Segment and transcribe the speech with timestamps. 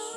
[0.00, 0.08] 嗨，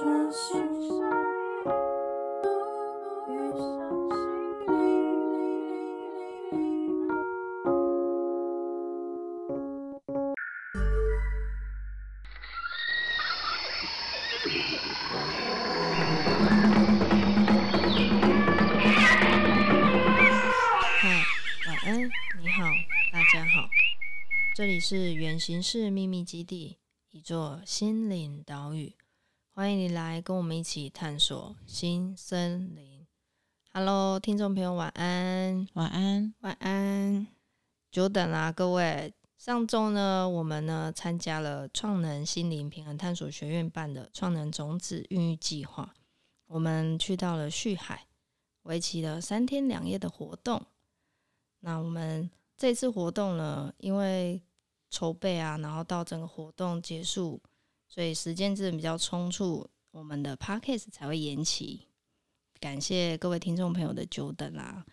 [21.68, 22.00] 晚安，
[22.42, 22.64] 你好，
[23.12, 23.68] 大家好，
[24.56, 26.78] 这里是远行式秘密基地，
[27.12, 28.96] 一座心灵岛屿。
[29.56, 33.06] 欢迎你来跟我们一起探索新森林。
[33.72, 37.28] Hello，听众朋友，晚安，晚安，晚安。
[37.92, 39.14] 久等啦，各位。
[39.38, 45.94] 上周呢，我们呢参加了创能心灵平衡探索学院办的创能种子孕育计划，
[46.48, 48.08] 我们去到了旭海，
[48.64, 50.66] 为期了三天两夜的活动。
[51.60, 52.28] 那我们
[52.58, 54.42] 这次活动呢，因为
[54.90, 57.40] 筹备啊，然后到整个活动结束，
[57.94, 61.86] 所以时间真的比较匆促，我们的 podcast 才会延期。
[62.60, 64.84] 感谢各位听众朋友的久等啦。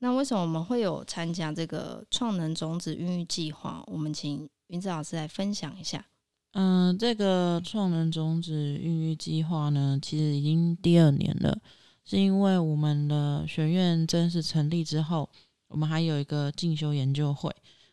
[0.00, 3.82] 那为什么我们会有参加这个创能种子孕育计划？
[3.86, 6.04] 我们请云子老师来分享一下。
[6.50, 11.58] 嗯、呃，这个创能种子孕育计划呢，其实已经第二年了，
[12.04, 15.30] 是因为我们的学院正式成立之后，
[15.68, 17.50] 我们还有一个进修研究会。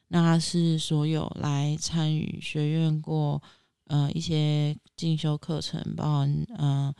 [0.10, 3.42] 那是所有来参与学院过
[3.90, 6.96] 呃一些进修课程，包含呃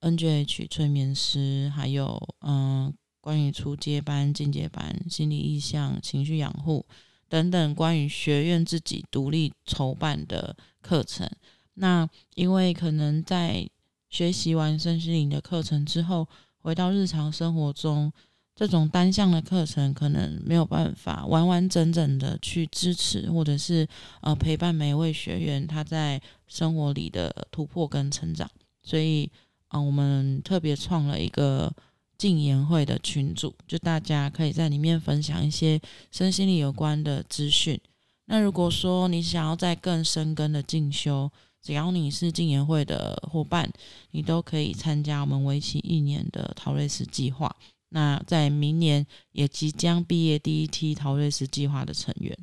[0.00, 6.86] NGH 催眠师，还有嗯、关于初阶班、进阶班、心理意向、情绪养护
[7.28, 11.28] 等等关于学院自己独立筹办的课程。
[11.74, 13.68] 那因为可能在
[14.08, 18.12] 学习完身心灵的课程之后，回到日常生活中。
[18.56, 23.86] 这种单向的课程可能没有办法完完整整的去支持，或者是
[24.22, 28.50] 呃陪伴每一位学员他在生活里的突破跟成长，
[28.82, 29.30] 所以
[29.68, 31.70] 啊、我们特别创了一个
[32.16, 35.78] 进研会的群组，就大家可以在里面分享一些
[36.10, 37.78] 身心灵有关的资讯。
[38.24, 43.70] 那如果说你想要再更深根的进修，只要你是进研会的伙伴，
[44.12, 47.54] 你都可以参加我们为期一年的陶瑞斯计划。
[47.88, 52.36] 那在明年也即将毕业第一梯陶瑞斯计划的成员，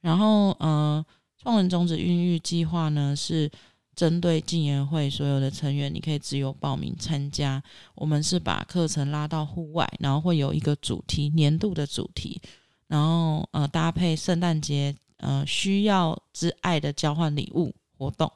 [0.00, 1.04] 然后呃，
[1.38, 3.50] 创文种子孕育计划呢是
[3.94, 7.62] 针对进研会所有的成员，你可以自由报名参加。
[7.94, 12.40] 我们是把课程拉到户外，然后会有一个主题，年度的主题，
[12.88, 18.30] 然后呃搭配圣诞节呃需要之爱的交换礼物活动，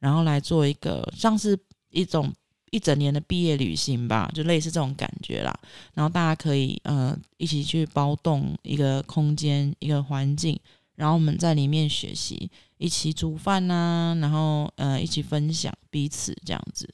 [0.00, 1.56] 然后来做一个像是
[1.90, 2.32] 一种。
[2.70, 5.56] 一整年的毕业旅行吧，就类似这种感觉啦。
[5.94, 10.58] 然后大家可以呃一起去包栋一个空间、一个环境，
[10.96, 16.92] 然后我们在里面学习，一起煮饭呐、啊，然后呃一起分享彼此这样子。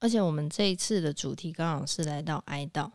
[0.00, 2.90] 而且我们这一次的主题刚好是来到哀悼，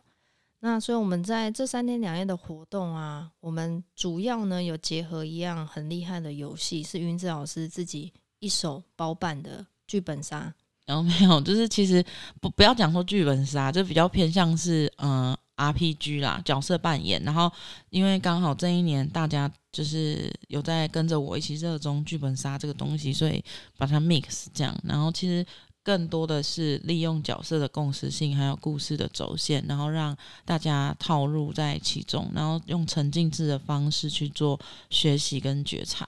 [0.60, 10.54] 那所以我们在这三天两夜的活动啊，我们主要呢有结合一样很厉害的游戏，是云子老师自己一手包办的剧本杀。
[10.86, 12.04] 然后没有，就是其实
[12.40, 17.22] 不不要讲说剧本杀，就比较偏向是嗯 RPG 啦，角色扮演。
[17.22, 17.50] 然后
[17.90, 23.42] 因为刚好这一年大家就是有在跟着我一起热衷剧本杀这个东西，所以
[23.78, 24.76] 把它 mix 这样。
[24.84, 25.46] 然后其实
[25.82, 34.58] 更多的是利用角色的共识性，还有故事的轴线，然后让大家套入在其中，然后用沉浸式的方式去做
[34.90, 36.06] 学习跟觉察。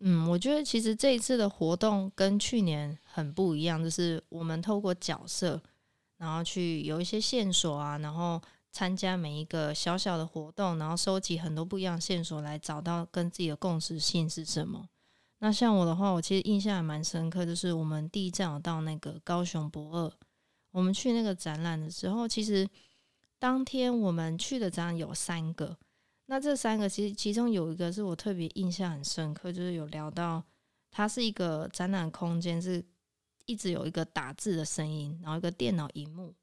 [0.00, 5.60] 嗯，我觉得其实这一次的活动跟去年很不一样，就是我们透过角色，
[6.18, 8.40] 然后去有一些线索啊，然后
[8.70, 14.86] 参加每一个小小的活动，然后收集很多不一样的线索，来找到跟自己的共识性是什么。
[15.38, 20.12] 那像我的话，我其实印象还蛮深刻，就是我们第一站有到那个高雄博二，
[20.72, 22.68] 我们去那个展览的时候，其实
[23.38, 25.78] 当天我们去的展览有三个。
[26.26, 30.42] 那这三个其实其中有一个是我特别印象很深刻，就是有聊到
[30.90, 32.84] 它是一个展览空间，是
[33.44, 36.34] 一直有一个打字的声音，然后一个电脑荧幕，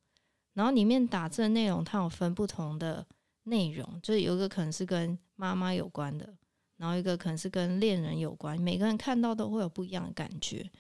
[0.54, 3.06] 然后里面打字的内容它有分不同的
[3.44, 6.34] 内容，就是有一个可能是跟妈妈有关的，
[6.78, 10.72] 然后一个可能是跟恋人有关，每个人看到都会有不一样的感觉。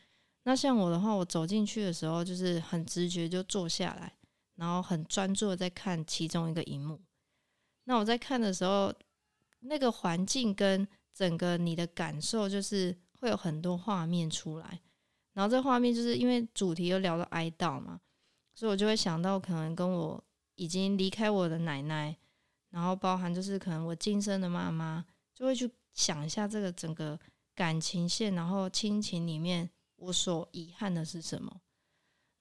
[0.44, 4.13] 那像我的话，我走进去的时候就是很直觉就坐下来，
[4.55, 7.01] 然后很专注的在看其中一个荧幕。
[7.85, 8.94] 那我在看的时候，
[9.59, 14.81] 那个环境跟整个你的感受，就是会有很多画面出来。
[15.33, 18.00] 然后这画面就是因为主题又聊到哀悼嘛，
[18.53, 20.24] 所以我就会想到可能跟我
[20.56, 22.15] 已经离开我的奶奶，
[22.69, 25.03] 然后包含就是可能我今生的妈妈，
[25.33, 27.19] 就会去想一下这个整个
[27.56, 31.62] 感情线，然后亲情里面我所遗憾的是什么。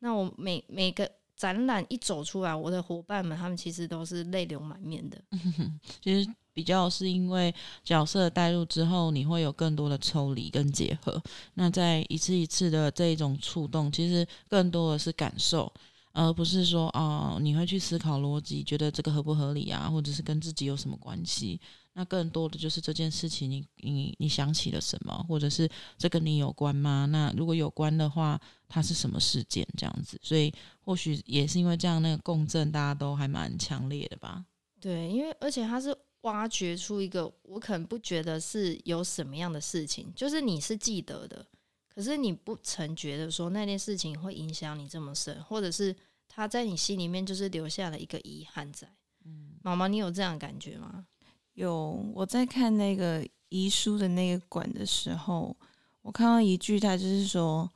[0.01, 1.11] 那我每每个
[1.43, 5.21] 展览一走出来，我的伙伴们他们其实都是泪流满面的。
[6.01, 7.53] 其实比较是因为
[7.83, 11.21] 角色带入之后，你会有更多的抽离跟结合。
[11.55, 15.73] 那在一次一次的这一种触动，其实更多的是感受。
[16.15, 21.59] 而不是说啊、呃，你会去思考逻辑，觉得这个合不合理啊，或者是跟自己有什么关系？
[21.95, 25.67] 那更多的就是这件事情，你你你想起了什么，或者是
[25.97, 27.07] 这跟你有关吗？
[27.07, 28.39] 那如果有关的话，
[28.73, 29.67] 它是什么事件？
[29.77, 34.47] 这样子，所以或许也是因为这样，那个共振大家都还蛮强烈的吧？
[34.81, 41.47] 对，因为而且它是挖掘出一个我可能不觉得是有什么样的事情，就是你是记得的。
[41.95, 45.95] 可是你不曾觉得说那件事情会影响你这么深，或者是
[46.27, 48.89] 他在你心里面就是留下了一个遗憾在。
[49.27, 51.05] 嗯，毛毛，你有这样的感觉吗？
[51.53, 55.55] 有，我在看那个遗书的那个馆的时候，
[56.01, 57.71] 我看到一句，他就是说，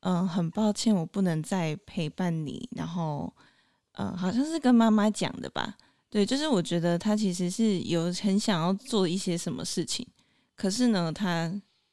[0.00, 2.68] 嗯，很抱歉，我不能再陪伴你。
[2.76, 3.32] 然后，
[3.92, 5.76] 嗯，好像是跟妈妈讲的吧？
[6.10, 10.06] 对，就是我觉得他其实是有很想要做一些什么事情，
[10.54, 11.52] 可是呢，他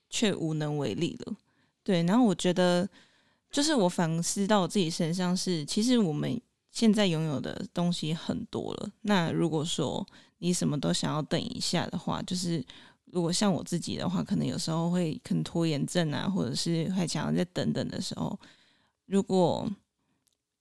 [0.09, 1.35] 却无能为力了。
[1.83, 2.87] 对，然后我觉得，
[3.51, 6.39] 就是我反思到我自己身上是，其实我们
[6.71, 8.89] 现在拥有的东西很多了。
[9.01, 10.05] 那如果说
[10.37, 12.63] 你什么都想要等一下的话，就是
[13.05, 18.37] 如果像我自己的话，可能有时候会很拖延症啊，或者是还想要再等等的时候，
[19.05, 19.69] 如果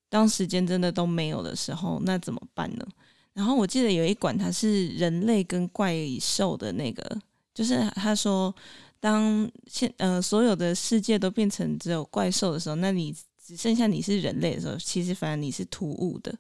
[0.09, 2.87] 当时间真的都没有的时候，那怎么办呢？
[3.33, 7.21] 然后我记得有一管，它是人类跟怪兽的那个，
[7.53, 8.55] 就是他说。
[9.01, 16.35] 当现呃所有的世界都变成只有怪兽的时候，那你只剩下你是人类的时候，其实反而你是突兀的，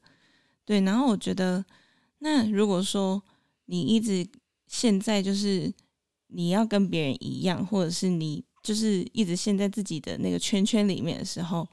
[0.65, 0.81] 对。
[0.81, 1.62] 然后我觉得，
[2.21, 3.23] 那如果说
[3.67, 4.27] 你一直
[4.67, 5.71] 现在就是
[6.34, 11.66] 你要跟别人一样，或者是你就是一直陷在自己的那个圈圈里面的时候，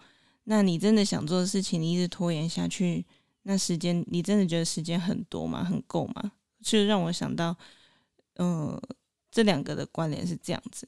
[0.44, 3.06] 那你真的想做的事情，你一直拖延下去，
[3.44, 5.64] 那时间你真的觉得时间很多吗？
[5.64, 6.32] 很够吗？
[6.62, 7.56] 就让我想到，
[8.36, 8.80] 嗯、
[9.32, 10.88] 这两个的关联是这样子，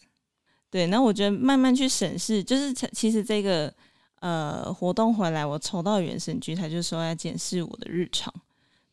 [0.70, 0.88] 对。
[0.88, 3.74] 那我觉得慢慢去审视，就是其实这个
[4.20, 8.32] 呃活动回来，我抽到原神居，他就说要检视我的日常，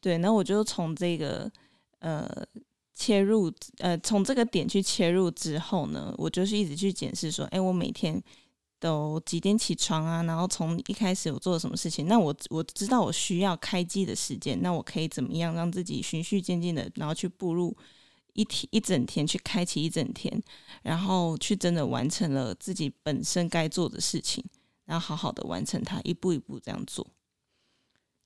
[0.00, 0.16] 对。
[0.18, 1.50] 那我就从这个
[1.98, 2.28] 呃
[3.00, 8.22] 切入，呃从这个点去切入之后呢，我就是一直去检视说，哎，我每天
[8.78, 10.22] 都几点起床啊？
[10.24, 12.06] 然后从一开始我做了什么事情？
[12.06, 17.74] 那我我知道我需要开机的时间，那我可以怎么样让自己循序渐进的，然后去步入。
[18.32, 20.40] 一天一整天去开启一整天，
[20.82, 24.42] 然后去真的完成了自己本身该做的事情，
[24.84, 27.04] 然后好好的完成它，一步一步这样做。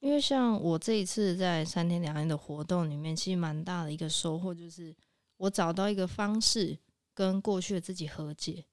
[0.04, 4.94] 因为像我这一次在三天两夜的活动里面，其实蛮大的一个收获就是，
[5.38, 6.78] 我找到一个方式
[7.14, 8.66] 跟过去的自己和解。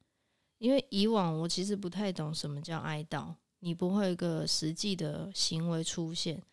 [0.57, 6.43] 因为以往我其实不太懂什么叫哀悼，你不会有一个实际的行为出现，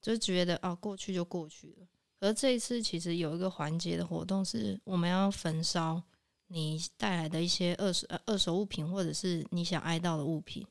[0.00, 1.88] 就觉得啊，过去就过去了。
[2.20, 6.00] 而这一次，其实有一个环节的活动，是我们要焚烧
[6.46, 10.64] 你带来的一些二手二手物品，或者是你想哀悼的物品。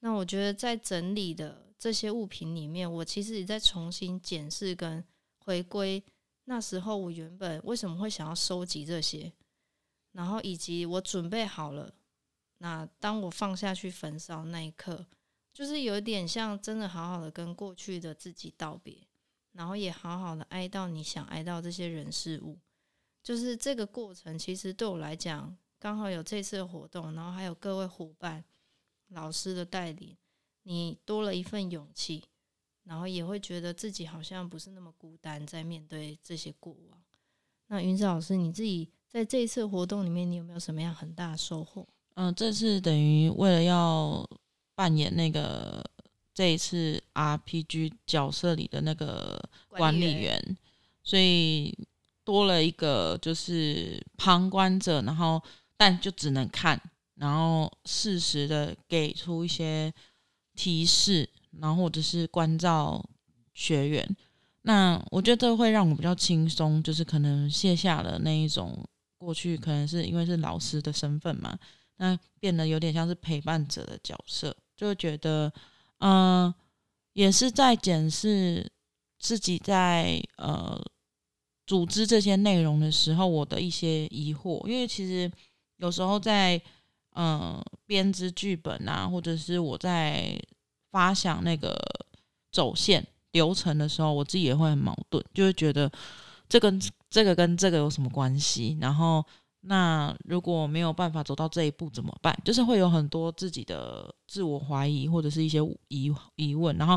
[0.00, 5.04] 那我觉得在整理的这些物品里面，我其实也在重新检视跟
[5.38, 6.02] 回归
[6.44, 9.32] 那时候我原本为什么会想要收集这些，
[10.12, 11.94] 然后以及我准备好了，
[12.58, 15.06] 那当我放下去焚烧那一刻，
[15.54, 19.06] 就是有点像真的好好的跟过去的自己道别。
[19.52, 22.60] 然后也好好的哀悼你想哀悼这些人事物，
[23.24, 24.38] 就是这个过程。
[24.38, 28.44] 其实对我来讲，刚好有这次的活动，然后还有各位伙伴、
[29.08, 30.16] 老师的带领，
[30.68, 32.22] 你多了一份勇气，
[32.84, 37.02] 然后也会觉得自己好像不是那么孤单，在面对这些过往。
[37.68, 41.88] 那云子老师，你自己在这一次活动里面，你有没有什么样很大的收获？
[42.14, 44.28] 嗯，这次等于为了要
[44.74, 45.84] 扮演那个。
[46.34, 50.56] 这一次 RPG 角色里的那个管理员，理员
[51.02, 51.76] 所以
[52.22, 55.42] 多了一个就是旁观者，然后
[55.76, 56.80] 但就只能看，
[57.16, 59.92] 然后适时的给出一些
[60.58, 63.00] 提示，然后或者是关照
[63.54, 64.16] 学员。
[64.62, 68.84] 那我觉得这会让我比较轻松，就是可能卸下了那一种
[69.16, 71.56] 过去可能是因为是老师的身份嘛，
[71.98, 75.52] 那变得有点像是陪伴者的角色，就觉得。
[76.00, 76.54] 嗯、
[77.14, 78.64] 也是在检视
[79.18, 80.80] 自己在呃
[81.66, 84.64] 组织这些内容的时候，我的一些疑惑。
[84.68, 85.28] 因为其实
[85.78, 86.62] 有时候在
[87.20, 90.40] 嗯编织剧本啊，或者是我在
[90.92, 91.76] 发想那个
[92.52, 95.90] 走线流程的时候，我自己也会很矛盾，就会觉得
[96.48, 98.78] 这跟这个跟这个有什么关系？
[98.80, 99.24] 然后
[99.62, 102.32] 那如果没有办法走到这一步怎么办？
[102.44, 105.58] 就是会有很多自己的自我怀疑或者是一些
[105.88, 106.96] 疑疑问，然后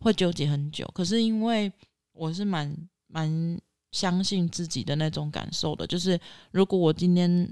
[0.00, 0.86] 会纠结很久。
[0.94, 1.72] 可是因为
[2.12, 2.76] 我是蛮
[3.06, 3.58] 蛮
[3.92, 7.50] 相信自己的那种感受的，就是如果我今天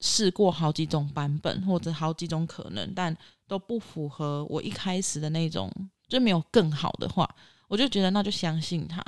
[0.00, 3.16] 试过好几种版本或者好几种可能，但
[3.48, 5.70] 都不符合我一开始的那种，
[6.08, 7.28] 就没有更好的话，
[7.68, 9.02] 我就觉得那就相信他。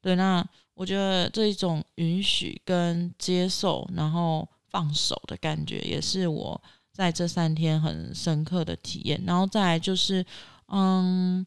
[0.00, 6.60] 对，那我觉得这一种允许跟接受，然后放手的感觉，也是我
[6.92, 9.20] 在这三天很深刻的体验。
[9.26, 10.24] 然后再来就是，
[10.68, 11.44] 嗯，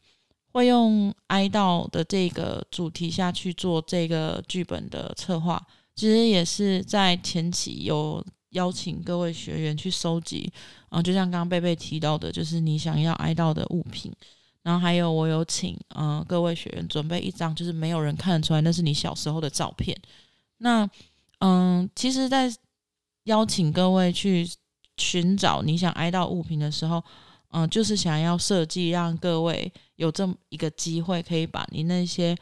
[0.51, 5.63] 会用哀悼的这个主题下去做这个剧本的策划，
[5.96, 10.51] 其实也是在前期有邀请各位学员去收集，
[10.89, 14.12] 嗯，就像刚刚贝贝提到的，就是你想要哀悼的物品。
[14.62, 19.98] 然后还有，我有请嗯、各位学员准备一张，就是没有人看得出来那是你小时候的照片。
[20.58, 20.88] 那
[21.39, 22.53] 嗯、其实，在
[23.24, 24.48] 邀请各位去
[24.98, 27.01] 寻找你想哀悼物品的时候，
[27.51, 32.36] 嗯、就是想要设计让各位有这么一个机会，可以把你那些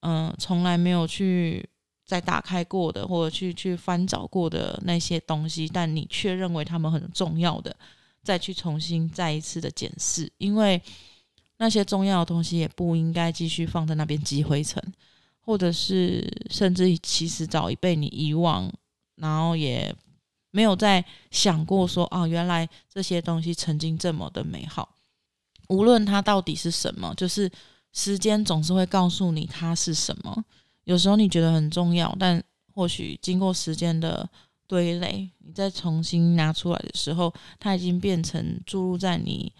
[0.00, 1.66] 嗯、呃、从来没有去
[2.10, 7.74] 再打开过的，或者去去翻找过的那些东西，但你却认为他们很重要的，
[8.24, 10.82] 再去重新再一次的检视，因为。
[11.62, 14.82] 那些重要的东西也不应该继续放在那边积灰尘，
[15.42, 18.72] 或者是甚至其实早已被你遗忘，
[19.16, 19.94] 然后也
[20.52, 24.88] 没有再想过说哦，原来这些东西曾经这么的美好。
[25.68, 27.50] 无论它到底是什么，就是
[27.92, 30.42] 时间总是会告诉你它是什么。
[30.90, 32.42] 有时候你觉得很重要，但
[32.74, 34.28] 或许经过时间的
[34.66, 39.52] 堆垒，你再重新拿出来的时候，它已经变成注入在你。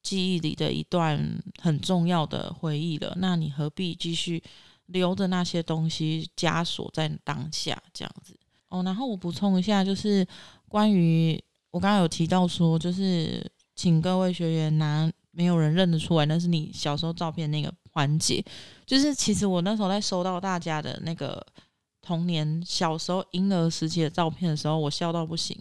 [0.00, 1.20] 记忆里的一段
[1.60, 4.42] 很重要的回忆了，那你何必继续
[4.86, 8.34] 留着那些东西枷锁在当下这样子？
[8.68, 10.26] 哦，然后我补充一下，就是
[10.66, 11.38] 关于
[11.70, 18.44] 我刚刚有提到说，就是请各位学员拿没有人认得出来那是你小时候照片那个环节，
[18.86, 21.44] 就是其实我那时候在收到大家的那个
[22.02, 25.56] 童年小时候婴儿时期的照片的时候，我笑到不行，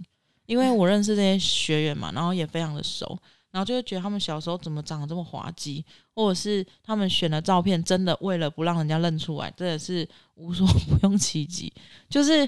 [0.45, 3.17] 因为我认识这些学员嘛，然后也非常的熟。
[3.49, 11.71] 然后就会觉得他们小时候怎么长得这么滑稽，或者是他们选的照片真的为了不让人家认出来，真的是无所 不用其极。
[12.07, 12.47] 就是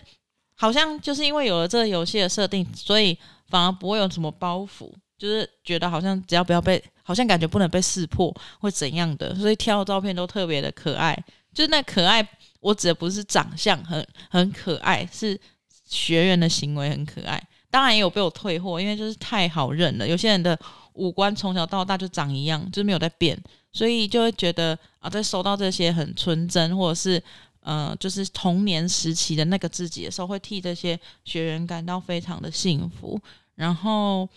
[0.56, 3.18] 好像就是因为有了这个游戏的设定，所以
[3.48, 11.16] 反而不会有什么包袱，就是觉得好像只要不要被，好像感觉不能被识破会怎样的，所以挑的照片都特别的可爱。
[11.54, 12.28] 就是那可爱，
[12.62, 15.40] 我指的不是长相很很可爱，是
[15.86, 17.40] 学员的行为很可爱。
[17.70, 20.58] 当然也有被我退货，因为就是太好认了，有些人的。
[20.94, 27.24] 五官从小到大就长一样，就是没有在变，所以就会觉得啊，在收到这些很纯真，或者是
[27.62, 33.18] 呃，就是童年时期的那个自己的时候，会替这些学员感到非常的幸福。
[33.56, 34.28] 然后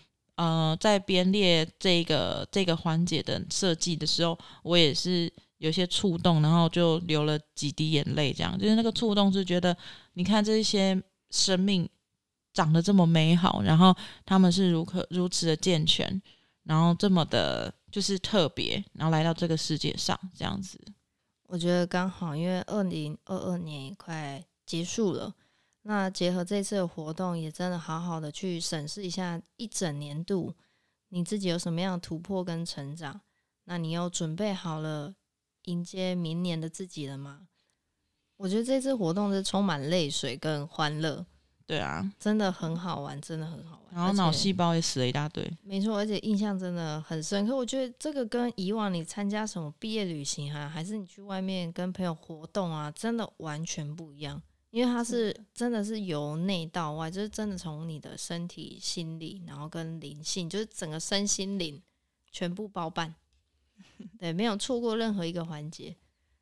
[0.43, 9.77] 呃，在编列这个这个环节的设计的时候，我也是有些触动，然后就流了几滴眼泪，这样就是那个触动是觉得，
[10.15, 11.89] 你看这些生命
[12.53, 13.95] 长得这么美好，然后
[14.27, 16.21] 他们是如何如此的健全。
[16.65, 20.79] 然后这么的，就是特别，然后来到这个世界上这样子，
[21.49, 25.35] 我觉得刚好，因为二零二二年也快结束了，
[25.83, 30.55] 那结合这次的活动，也真的好好的去审视一下一整年度
[31.09, 33.21] 你自己有什么样的突破跟成长，
[33.65, 35.15] 那你又准备好了
[35.65, 37.49] 迎接明年的自己了吗？
[38.37, 41.27] 我觉得这次活动是充满泪水跟欢乐。
[41.65, 43.95] 对啊，真的很好玩，真的很好玩。
[43.95, 47.57] 然后脑细胞也死了一大堆，没错，而且印象真的很深刻。
[47.57, 54.43] 我觉得这个跟以往你参加什么毕业旅行啊，还是你去外面跟朋友活动啊，真的完全不一样。
[54.73, 61.81] 因为它是真的是由内到外，就是真的从你的身体、心理，然后跟灵性，就是整个身心灵
[62.31, 63.15] 全部包办。
[64.19, 65.95] 对，没有错过任何一个环节。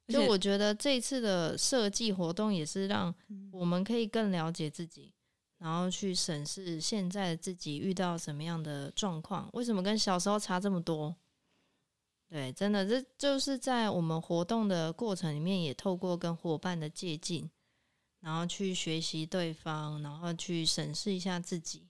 [0.06, 3.12] 就我觉得这次的设计活动也是让
[3.50, 5.12] 我们可以更了解自己，
[5.58, 11.16] 然后去审视现在的自己遇到什么样的状况，为什么跟小时候差这么多？
[12.28, 17.50] 对，真的，这就是在我们活动的过程里面，也透过跟伙伴的接近，
[18.20, 21.88] 然后去学习对方，然后去审视一下自己。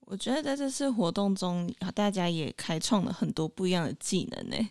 [0.00, 4.68] 我觉得在这次活动中，大家也开创了很多不一样的技能呢。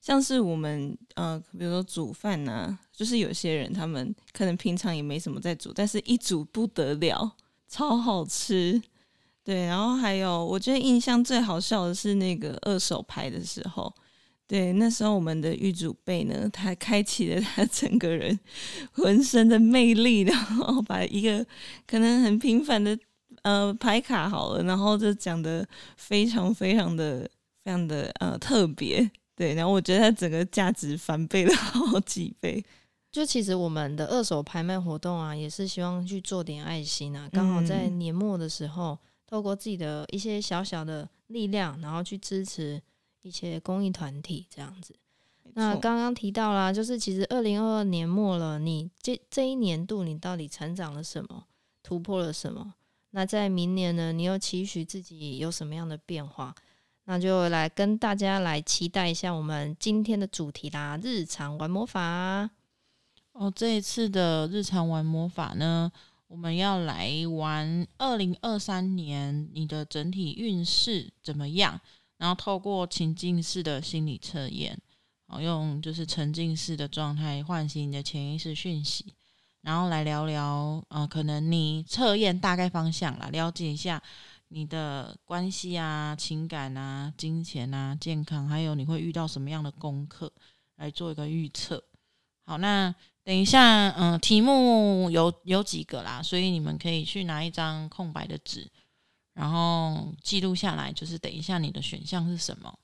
[0.00, 7.36] 像是我们呃，比如说煮饭呐、就是有些人他们可能平常也没什么在煮，但是一煮不得了，
[7.66, 8.80] 超好吃。
[9.42, 13.92] 对，然后还有我觉得印象最好笑的是那个二手牌的时候，
[14.48, 18.38] 对，那时候我们的玉主贝呢，他开启了他整个人
[18.92, 21.44] 浑身的魅力，然后把一个
[21.86, 22.96] 可能很平凡的
[23.42, 27.28] 呃牌卡好了，然后就讲的非常非常的
[27.64, 29.10] 非常的呃特别。
[29.34, 32.64] 对，然后我觉得他整个价值翻倍了好几倍。
[33.12, 37.28] 就其实我们的二手拍卖活动啊，也是希望去做点爱心啊。
[37.32, 42.80] 刚好在年末的时候，嗯、透过自己的一些小小的力量，然后去支持
[43.26, 44.94] 一些公益团体这样子。
[45.54, 51.44] 那刚刚提到啦，就是其实二零二二年末了，你这这一年度你到底成长了什么，
[51.82, 52.74] 突破了什么？
[53.10, 56.54] 那在明年呢，你又期许自己有什么样的变化？
[57.04, 62.50] 那就来跟大家来期待一下我们今天的主题啦，日常玩魔法。
[63.32, 65.90] 哦，这一次的日常玩魔法呢，
[66.26, 71.80] 我们要来玩二零二三年你的整体运势怎么样？
[72.18, 74.78] 然后透过情境式的心理测验，
[75.26, 79.14] 好，用就是沉浸式的状态唤醒你的潜意识讯息，
[79.62, 84.02] 然后来聊聊，呃，可能你测验大概方向啦，了解一下。
[84.48, 90.32] 你的关系啊、情感啊、金钱啊、健康，还有你会遇到什么样的功课，
[90.76, 91.82] 来做一个预测。
[92.44, 92.94] 好，那
[93.24, 98.70] 等一下，嗯、呃，题目有有几个啦，所以你们可以去拿一张空白的纸，
[99.36, 102.76] 然后记录下来，就是等一下你的选项是什么。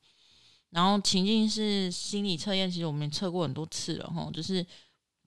[0.71, 4.65] 然后情境是心理测验，其实我们也测过很多次了哈，就是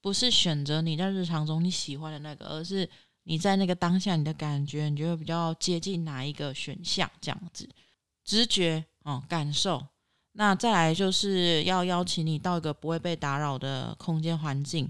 [0.01, 2.89] 不是选择你在日常中你喜欢的那个，而是。
[3.27, 7.09] 你在那个当下，你的感觉，你觉得比较接近哪一个选项？
[7.19, 7.67] 这样子，
[8.23, 9.83] 直觉哦，感受。
[10.33, 14.87] 那再来就是要邀请你到一个不会被打扰的空间环境。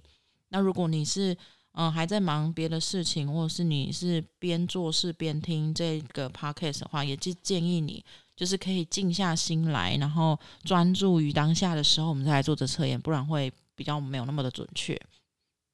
[0.49, 1.37] 那如果你是
[1.75, 8.03] 嗯还在忙别的事情，或者是你是边做事边听这个 podcast 的话，也就建议你
[8.35, 14.99] 就是可以静下心来，然后专注于当下的时候，我们再来做这测验，不然会比较没有那么的准确。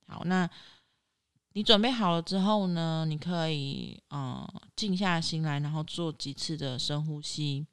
[0.08, 0.50] 好，那。
[1.54, 7.68] 你准备好了之后呢，你可以嗯静下心来，然后做几次的深呼吸，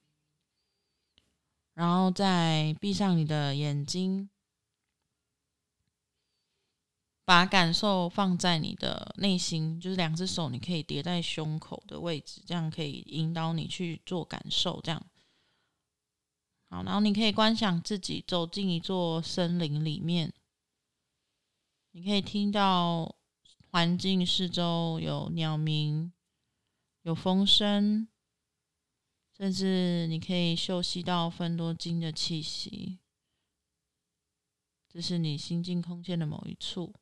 [1.74, 4.28] 然后再闭上你的眼睛，
[7.28, 14.80] 把感受放在你的内心，就是两只手你可以叠在胸口的位置，这样可以引导你去做感受。
[14.82, 15.06] 这样
[16.70, 20.32] 好，然后你可以观想自己走进一座森林里面，
[21.90, 23.14] 你可以听到。
[23.70, 26.10] 环境四周有鸟鸣，
[27.02, 28.08] 有风声，
[29.36, 32.98] 甚至你可以嗅吸到芬多精的气息。
[34.88, 36.94] 这是你心境空间的某一处。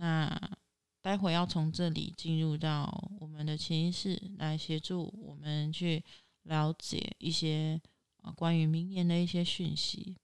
[0.00, 0.56] 那
[1.02, 6.02] 待会要从这里进入到我们的潜意识，来协助我们去
[6.44, 7.78] 了解一些
[8.22, 10.16] 啊关于明年的一些讯息。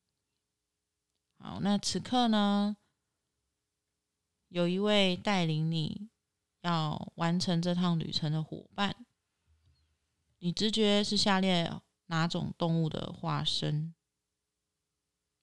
[1.39, 2.75] 好，那此刻呢，
[4.49, 6.09] 有一位带领你
[6.63, 8.97] 要完成这趟旅程的伙伴，
[10.39, 11.71] 你直觉是下列
[12.07, 13.95] 哪种动物的化身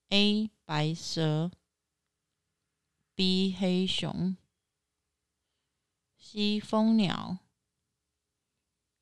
[0.10, 0.50] ？A.
[0.66, 1.52] 白蛇
[3.16, 3.56] ，B.
[3.60, 4.36] 黑熊
[6.18, 6.60] ，C.
[6.60, 7.38] 蜂鸟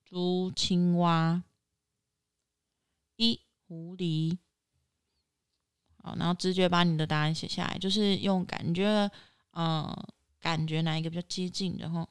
[0.05, 0.51] ，D.
[0.55, 1.43] 青蛙
[3.15, 3.41] ，E.
[3.67, 4.37] 狐狸。
[6.03, 9.09] 好，然后直觉把你的答案写下来，就是用感觉。
[9.53, 9.95] 嗯，
[10.39, 12.07] 感觉哪一个比较接近的齁？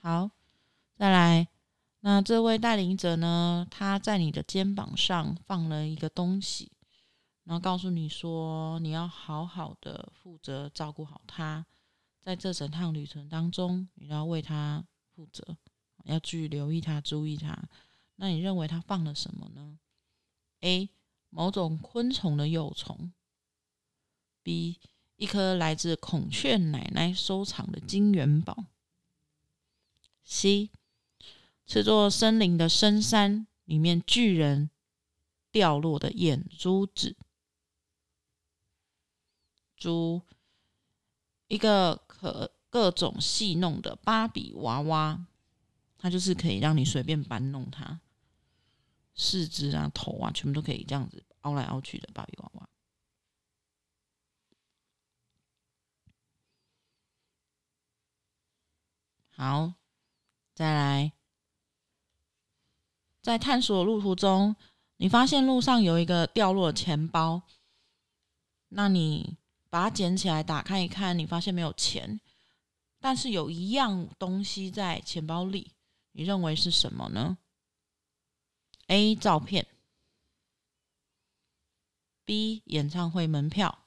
[0.00, 0.30] 好，
[0.96, 1.51] 再来。
[2.04, 3.64] 那这位带领者呢？
[3.70, 6.72] 他在你的肩膀上放了一个东西，
[7.44, 11.64] 然后告诉你说，你要好好的负责照顾好他，
[12.20, 14.84] 在这整趟旅程当中，你要为他
[15.14, 15.56] 负责，
[16.02, 17.56] 要去留意他、注意他。
[18.16, 19.78] 那你认为他放了什么呢
[20.62, 20.90] ？A
[21.30, 23.12] 某种昆虫的幼虫
[24.42, 24.80] ，B
[25.14, 28.64] 一颗来自孔雀奶奶收藏的金元宝
[30.24, 30.68] ，C
[31.72, 34.68] 这座森林的深山里面巨人
[35.50, 37.16] 掉落的眼珠子，
[39.74, 40.20] 猪
[41.48, 45.26] 一个可各种戏弄的芭比娃娃，
[45.96, 48.02] 它就是可以让你随便搬弄它。
[49.14, 52.68] 四肢啊、头啊，全部都可以这样子凹来凹去的芭比娃娃。
[59.30, 59.72] 好，
[60.52, 61.12] 再来，
[63.22, 64.56] 在探索路途中，
[64.96, 67.42] 你发现路上有一个掉落的钱包，
[68.68, 69.38] 那你
[69.70, 72.20] 把它捡起来，打开一看，你发现没有钱，
[72.98, 75.72] 但是有一样东西在钱包里，
[76.10, 77.38] 你认为是什么呢
[78.88, 79.14] ？A.
[79.14, 79.66] 照片
[82.24, 82.62] ，B.
[82.66, 83.86] 演唱会门票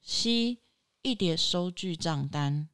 [0.00, 0.58] ，C.
[1.02, 2.68] 一叠收据账单，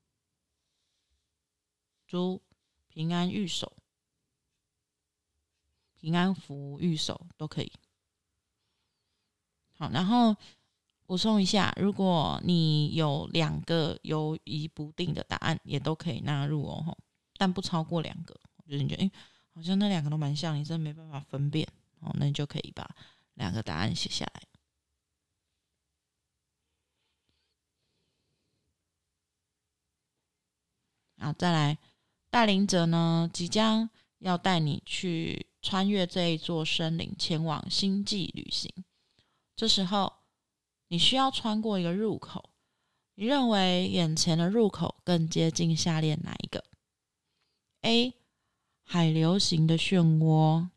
[2.09, 2.41] 如
[2.89, 3.77] 平安御守、
[6.05, 7.73] 平安符御守都可以。
[9.73, 10.37] 好，然后
[11.07, 16.99] 补充一下，如果你有两个犹疑不定的答案，也都可以纳入哦，
[17.39, 18.39] 但不超过两个。
[18.69, 19.11] 就是你觉得，诶，
[19.55, 21.67] 好像那两个都蛮像，你真的没办法分辨
[22.01, 22.87] 哦，那你就可以把
[23.37, 24.43] 两个答案写下来。
[31.27, 31.79] 好，再来，
[32.29, 33.89] 带领者呢，即将
[34.25, 38.73] 要带你去穿越这一座森林，前往星际旅行。
[39.55, 40.11] 这时候，
[40.89, 42.51] 你需要穿过一个入口。
[43.17, 46.65] 你认为眼前的入口更接近下列哪一个
[47.83, 48.15] ？A.
[48.83, 50.71] 海流型的漩涡。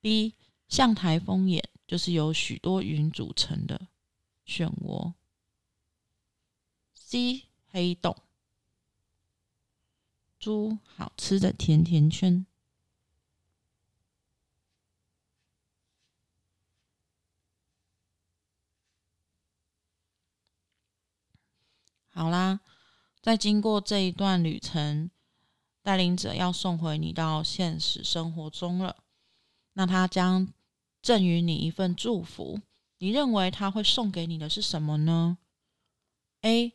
[0.00, 0.34] B.
[0.68, 3.88] 像台风眼，就是由许多云组成的
[4.46, 5.12] 漩涡。
[6.94, 7.42] C.
[7.66, 8.16] 黑洞。
[10.40, 12.46] 猪好吃的甜甜圈。
[22.08, 22.60] 好啦，
[23.20, 25.10] 在经过这一段旅程，
[25.82, 29.04] 带领者要送回你到现实生活中了。
[29.74, 30.48] 那他将
[31.02, 32.60] 赠予你一份祝福，
[32.96, 35.36] 你认为他会送给你的是什么呢
[36.40, 36.72] ？A，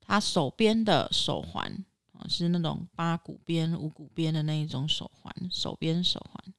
[0.00, 1.84] 他手边的手环。
[2.28, 6.54] 是那种八股边、五股边的那一种手环，手边手环。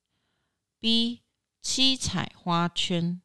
[0.79, 1.21] B
[1.61, 3.21] 七彩花圈。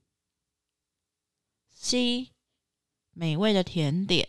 [1.71, 2.31] C
[3.13, 4.29] 美味的甜点。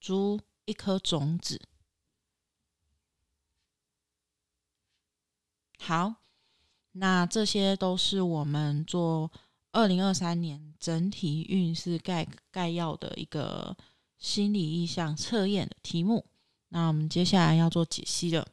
[0.00, 1.68] 猪一颗种子。
[5.78, 6.16] 好，
[6.92, 9.30] 那这些都是我们做
[9.72, 13.76] 二零二三年整体运势概概要的一个
[14.18, 16.26] 心理意向测验的题目。
[16.74, 18.44] 那我们接下来要做解析了。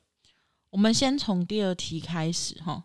[0.70, 2.84] 我们先从第二题开始哈。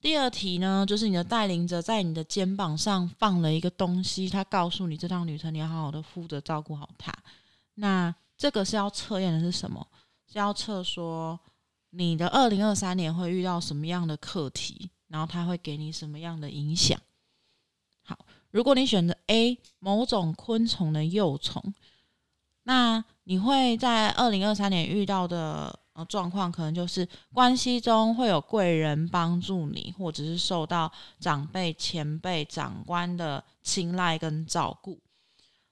[0.00, 7.12] 第二题呢，就是你的带领者在你的肩膀上放了一个东西，他告诉你这趟旅程你要好好的负责照顾好它。
[7.74, 9.84] 那这个是要测验的是什么？
[10.32, 11.40] 是要测说
[11.90, 16.96] 你的二零二三年会遇到什么样的课题，然后它会给你什么样的影响。
[18.04, 18.16] 好，
[18.52, 21.74] 如果你选择 A，某种昆虫的幼虫。
[22.62, 35.00] 那你会在二零二三年遇到的呃状况，可能就是关系中会有贵人帮助你，或者是受到长辈、前辈、长官的青睐跟照顾。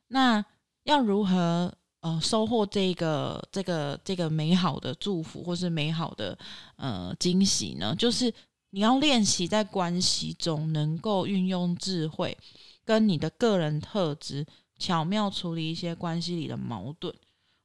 [0.09, 0.45] 那
[0.85, 6.37] 要如何呃收获这个这个这个美好的祝福，或是美好的
[6.77, 7.95] 呃惊喜呢？
[7.95, 8.33] 就是
[8.71, 12.37] 你要练习在关系中能够运用智慧，
[12.85, 14.47] 跟你的个人特质。
[14.79, 17.15] 巧妙处理一些关系里的矛盾。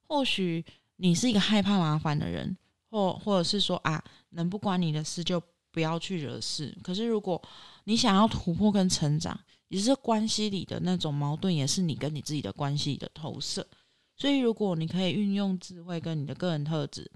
[0.08, 0.64] 或许
[0.96, 2.58] 你是一个害怕麻烦的人，
[2.90, 5.42] 或或者是说啊，能不关你的事就
[5.72, 6.76] 不要去惹事。
[6.82, 7.42] 可是如果
[7.84, 13.68] 你想要突破跟成长，也是关系里的那种矛盾，也是你跟你自己的关系的投射。
[14.16, 17.12] 所以如果你可以运用智慧跟你的个人特质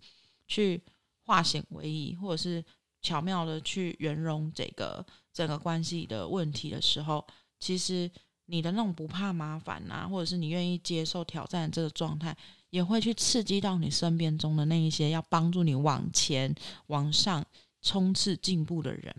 [0.47, 0.81] 去
[1.23, 2.63] 化险为夷，或者是
[3.01, 7.25] 巧妙的去圆融这个整个关系的问题的时候，
[7.59, 8.11] 其实。
[8.47, 12.35] 你的那种不怕麻烦呐，或者是你愿意接受挑战这个状态，
[12.71, 16.53] 也会去刺激到你身边中的那一些要帮助你往前、
[16.87, 17.45] 往上
[17.81, 19.15] 冲刺、进步的人。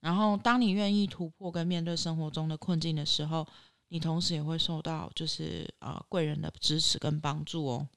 [0.00, 3.46] 然后，当你愿意突破跟面对生活中的困境的时候，
[3.88, 7.88] 你同时也会受到就是呃贵人的支持跟帮助哦。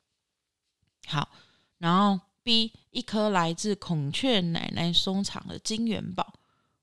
[1.06, 1.30] 好，
[1.78, 6.34] 然后 B 一颗来自孔雀奶奶收藏的金元宝，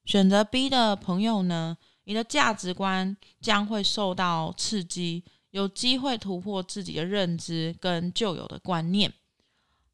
[0.04, 9.12] 选择 B 的朋友呢，你的价值观将会受到刺激，有机会突破自己的认知跟旧有的观念。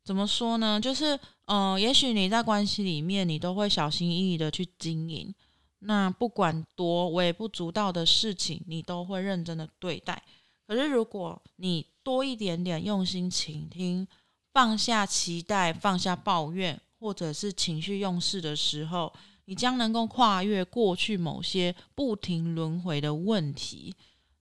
[0.05, 0.81] 怎么说呢？
[0.81, 5.35] 就是，嗯、也许你在关系里面，你都会小心翼翼的去经营。
[5.81, 10.23] 那不管多微不足道的事情，你都会认真的对待。
[10.66, 14.07] 可是，如果你多一点点用心倾听，
[14.53, 19.12] 放下期待，放下抱怨，或者是情绪用事的时候，
[19.47, 23.95] 你将能够跨越过去某些不停轮回的问题。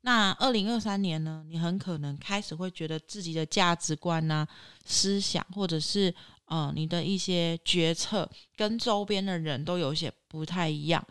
[0.05, 1.43] 那二零二三年呢？
[1.49, 4.47] 你很可能开始会觉得自己的价值观呐、啊、
[4.85, 6.13] 思想，或者是
[6.45, 11.03] 呃你的一些决策，跟周边的人都有些不太一样。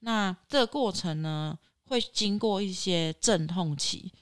[0.00, 4.12] 那这个过程呢，会经过一些阵痛期，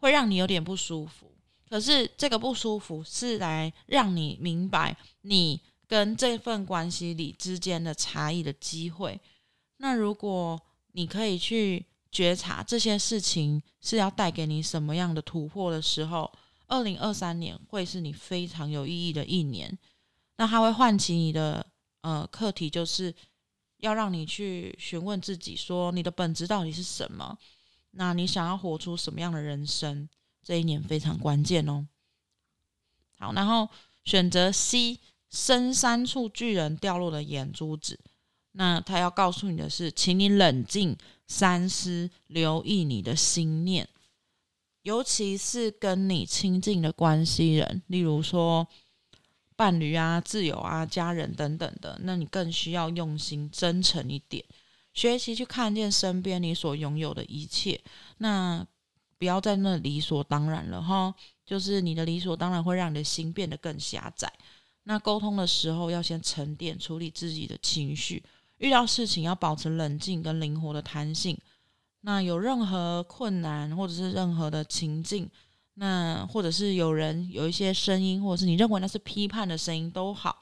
[0.00, 1.30] 会让你有点不舒服。
[1.68, 9.20] 可是这个不舒服是来让你明白你跟这份关系里之间的差异的机会。
[9.76, 16.30] 那如果你可以去觉察这些事情是要带给你什么样的突破的时候，
[16.66, 19.78] 二零二三年会是你非常有意义的一年。
[20.36, 21.64] 那它会唤起你的
[22.00, 23.14] 呃课题，就是
[23.78, 27.38] 要让你去询问自己，说你的本质到底是什么？
[27.92, 30.08] 那你想要活出什么样的人生？
[30.42, 31.86] 这一年非常关键哦。
[33.18, 33.68] 好，然后
[34.04, 38.00] 选择 C，深山处巨人掉落的眼珠子。
[38.52, 43.88] 那他要告诉你的是，请你冷静三思，留意你的心念，
[44.82, 48.66] 尤其是跟你亲近的关系人，例如说。
[49.56, 54.42] 伴侣啊、挚友啊、家人等等的，那你更需要用心、真诚一点，
[54.94, 57.78] 学习去看见身边你所拥有的一切。
[58.16, 58.66] 那
[59.18, 64.32] 不要在那理所当然了哈，就是你的理所当然会让你的心变得更狭窄。
[64.84, 68.22] 那沟通的时候要先沉淀，处理自己的情绪，
[68.60, 71.36] 遇到事情要保持冷静跟灵活的弹性。
[72.02, 75.28] 那有任何困难或者是任何的情境。
[75.74, 80.38] 那或者是有人有一些声音，或者是你认为那是批判的声音都好，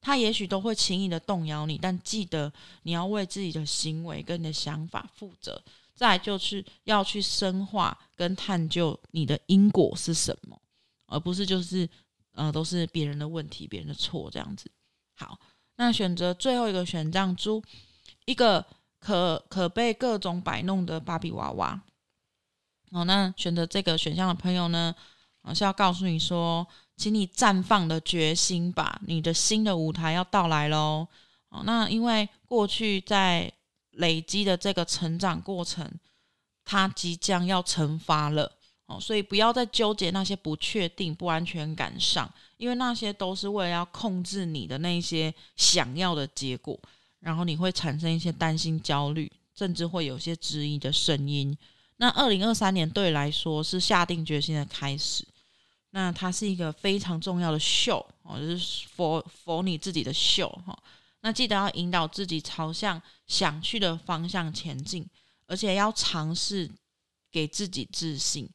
[0.00, 2.52] 他也许都会轻易的动摇你，但记得
[2.84, 5.60] 你要为自己的行为跟你的想法负责。
[5.96, 10.56] 再就是要去深化跟探究你的因果是什么，
[11.06, 11.88] 而不是就是
[12.34, 14.70] 呃都是别人的问题、别人的错这样子。
[15.16, 15.36] 好，
[15.78, 17.62] 那选择最后一个选项，猪
[18.26, 18.66] 一个
[18.98, 21.80] 可可被各种摆弄的芭比娃娃。
[22.90, 24.94] 哦，那选择这个选项的朋友呢，
[25.42, 31.06] 啊，是要告诉你说，请你绽放的决心吧，你的新的舞台要到来喽。
[31.50, 33.50] 哦，那因为过去在
[33.92, 35.88] 累积的这个成长过程，
[36.64, 38.50] 它即将要成发了
[38.86, 46.78] 哦，所以不要再纠结那些不确定、不安全感上，因为那些都是为了要控制你的那些想要的结果，
[47.20, 51.56] 然后你会产生一些担心、焦虑，甚至会有些质疑的声音。
[51.96, 55.26] 那二零二三年对来说是下定决心的开始，
[55.90, 60.78] 那它是一个非常重要的秀哦，就是 for for 你自己的秀哈。
[61.20, 65.04] 那记得要引导自己朝向想去的方向前进，
[65.46, 66.70] 而且要尝试
[67.30, 68.48] 给自己自信，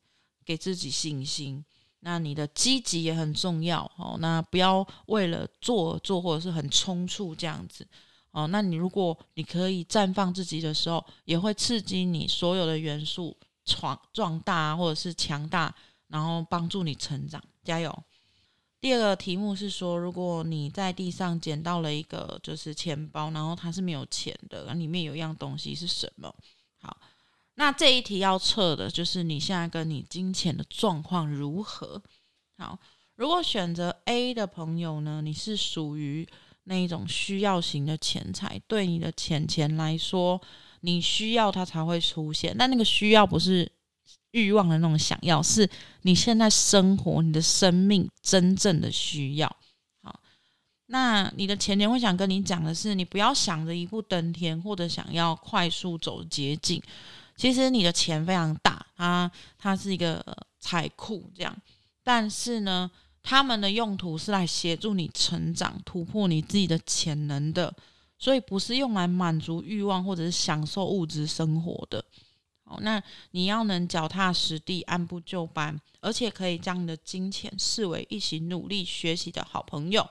[0.45, 1.63] 给自己信心。
[2.05, 7.87] 那你的积极也很重要哦，那不要为了做而做或者是很匆促这样子。
[8.31, 15.73] 哦，那你如果你可以绽放自己的时候，也会刺激你所有的元素壮壮大或者是强大，
[16.07, 18.03] 然后帮助你成长，加油。
[18.81, 26.35] 第二个题目是说，如果你在地上捡到了一个就是钱包，然后它是没有钱的，里面有一样东西是什么？
[26.81, 26.97] 好，
[27.55, 32.01] 那这一题要测的就是你现在跟你金钱的状况如何。
[32.57, 32.77] 好，
[33.15, 36.27] 如果选择 A 的朋友呢，你是属于。
[36.65, 40.39] 那一种需要型的钱财，对你的钱钱来说，
[40.79, 42.55] 你需要它才会出现。
[42.57, 43.69] 但那个需要不是
[44.31, 45.69] 欲望的那种想要，是
[46.03, 49.57] 你现在生活、你的生命真正的需要。
[50.01, 50.17] 好，
[50.85, 56.81] 那你的钱钱会想跟你讲的是，你不要想着一步登天，或者想要快速走捷径。
[57.35, 60.23] 其实你的钱非常大，它它是一个
[60.59, 61.55] 财库这样，
[62.03, 62.89] 但是呢。
[63.25, 67.73] 他们的用途是来协助你成长、突破你自己的潜能的，
[68.19, 72.03] 所以不是用来满足欲望或者是享受物质生活的。
[72.65, 80.05] 好，那你要能脚踏实地、按部就班，而且可以将你的金钱视为一起努力学习的好朋友。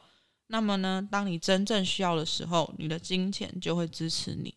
[0.46, 4.54] 那么呢，当你真正需要的时候，你的金钱就会支持你。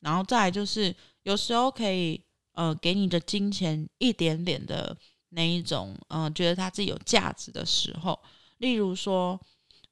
[0.00, 2.20] 然后再就是，有时候可以
[2.52, 4.96] 呃，给你的金钱一点点的。
[5.32, 8.20] 那一种，嗯、呃，觉得他自己有价值的时候，
[8.58, 9.40] 例如说，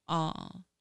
[0.06, 0.34] 呃，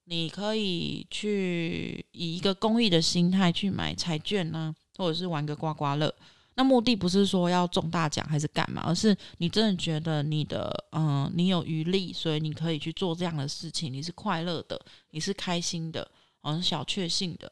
[0.05, 6.11] 你可以去以一个公益的心态去买彩券呢、啊，或者是玩个刮刮乐。
[6.55, 16.09] 那目的不是说要中大奖还是干嘛，而是你真的觉得你的，嗯、你有余力，所以你可以去做这样的事情，你是快乐的，你是开心的，
[16.41, 17.51] 哦，是小确幸的。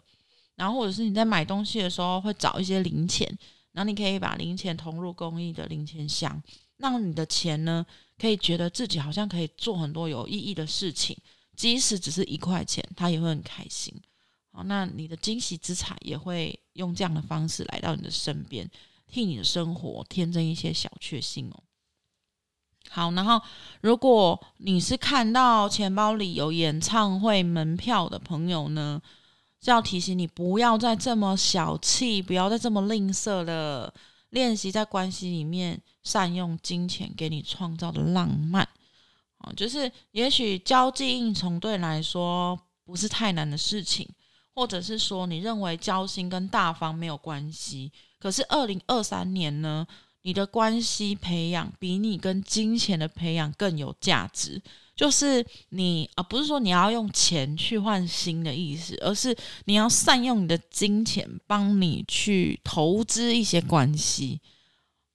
[0.56, 3.28] 然后或者是你在买东西的时候会找一些零钱，
[3.72, 6.42] 然后你可以把零钱投入公益的零钱箱。
[6.78, 7.86] 让你的钱呢，
[8.18, 11.18] 可以觉得自己好像可以做很多有意义的事情，
[11.56, 13.94] 即使只是一块钱，他也会很开心。
[14.52, 18.70] 好，那你的惊喜之财也会用这样的方式来到你的身边，
[19.08, 21.64] 替你的生活添增一些小确幸哦。
[22.90, 23.42] 好，然后
[23.80, 29.02] 如果你是看到钱包里有演唱会门票的朋友呢，
[29.66, 33.92] 就要提醒你不要再这么小气，不要再这么吝啬了。
[34.30, 38.64] 练习在关系里面善用金钱给你创造的浪漫。
[39.40, 44.08] 哦，就是也许交际应酬对你来说不是太难的事情，
[44.54, 47.92] 或者是说你认为交心跟大方没有关系。
[48.20, 49.88] 可是二零二三年呢，
[50.22, 54.62] 你的关系培养比你跟金钱的培养更有价值。
[54.96, 64.40] 就是你啊，不是说你要用钱去换新的意思，而是你要善用你的金钱，帮你去投资一些关系。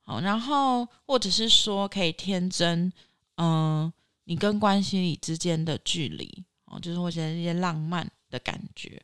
[0.03, 2.93] 好，然后或者是说可以天真，
[3.37, 3.91] 嗯，
[4.25, 9.03] 你跟关系里之间的距离哦，就是会觉得一些浪漫的感觉。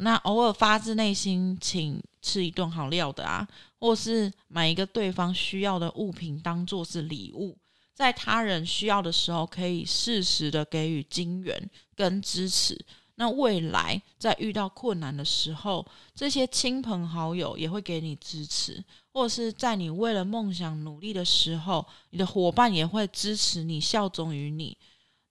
[0.00, 3.46] 那偶尔发自内心请吃一顿好料的啊，
[3.80, 7.58] 或是买一个对方需要的物品当做是礼物。
[7.98, 12.78] 在他人需要的时候，可以适时的给予金援跟支持。
[13.16, 15.84] 那未来在遇到困难的时候，
[16.14, 24.78] 这些亲朋好友也会给你支持，或者是在你为了梦想努力的时候，你的伙伴也会支持你，效忠于你。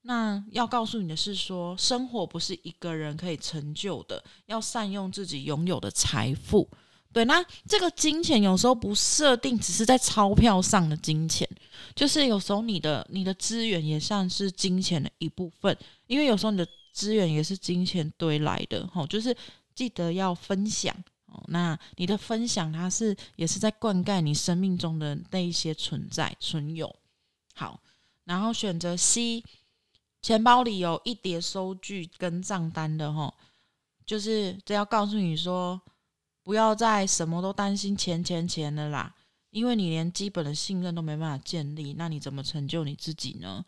[0.01, 6.69] 那要告诉你的是说，说生活不是一个人可以成就的，要善用自己拥有的财富。
[7.17, 11.49] 对，那这个金钱有时候不设定，只是在钞票上的金钱，
[11.95, 15.75] 就是有时候你的你的资源也算是金钱的一部分，
[16.05, 19.35] 因为有时候你的资源也是金钱堆来的，吼，就是
[19.73, 21.43] 记得要分享哦。
[21.47, 26.95] 那你的分享，它是也是在灌溉你生命中的那一些存在存有。
[27.55, 27.81] 好，
[28.25, 29.43] 然后选择 C，
[30.21, 33.33] 钱包里有一叠收据跟账单的，吼，
[34.05, 35.81] 就是这要告诉你说。
[36.47, 39.13] 不要再什么都担心钱钱钱的啦，
[39.49, 43.65] 因为你连基本的信任都没办法建立，那你怎么成就你自己呢？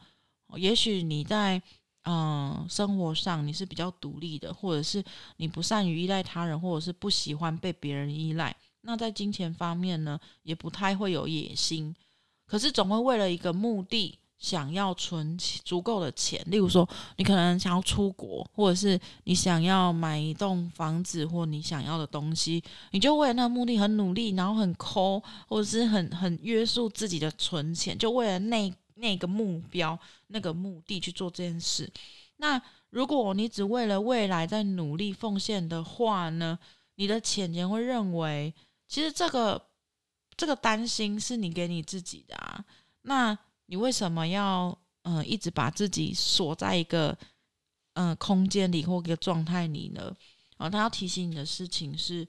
[0.55, 1.61] 也许你在
[2.03, 5.03] 嗯生活上你是比较独立的，或者是
[5.35, 8.55] 你不善于依赖他人，或者是不喜欢被别人依赖。
[8.79, 11.93] 那在金钱方面呢，也不太会有野心，
[12.45, 14.17] 可是总会为了一个目的。
[14.39, 31.91] 想要存足够的钱，例如说，你可能想要出国，或者是你想要买一栋房子，或你想要的东西，你就为了那个目的很努力，然后很抠，或者是很很约束自己的存钱，就为了那那个目标、那个目的去做这件事。
[32.37, 36.57] 那如果你只为了未来在努力奉献的话呢，
[36.95, 38.53] 你的钱钱会认为，
[38.87, 39.61] 其实这个
[40.37, 42.63] 这个担心是你给你自己的啊，
[43.01, 43.37] 那。
[43.69, 47.17] 你为什么要嗯、一直把自己锁在一个
[47.93, 50.15] 嗯、空间里或一个状态里呢？
[50.57, 52.27] 啊、呃，他要提醒你的事情是，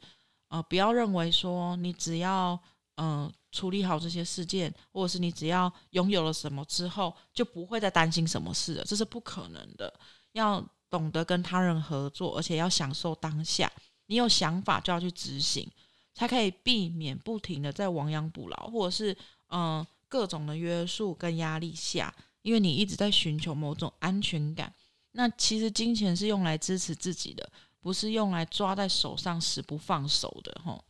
[0.48, 2.58] 呃，不要认为说你只要
[2.96, 9.92] 嗯、处理好这些事件，或者是你只要拥有了什么之后，就不会再担心什么事了，这是不可能的。
[10.32, 13.70] 要懂得跟他人合作，而且要享受当下。
[14.06, 15.68] 你有想法就要去执行，
[16.14, 19.16] 才可以避免不停的在亡羊补牢，或者是
[19.48, 19.84] 嗯。
[20.10, 24.74] 各种的约束跟压力下，因为你一直在寻求某种安全感。
[25.12, 30.84] 那其实金钱是用来支持自己的，不是用来抓在手上死不放手的，吼。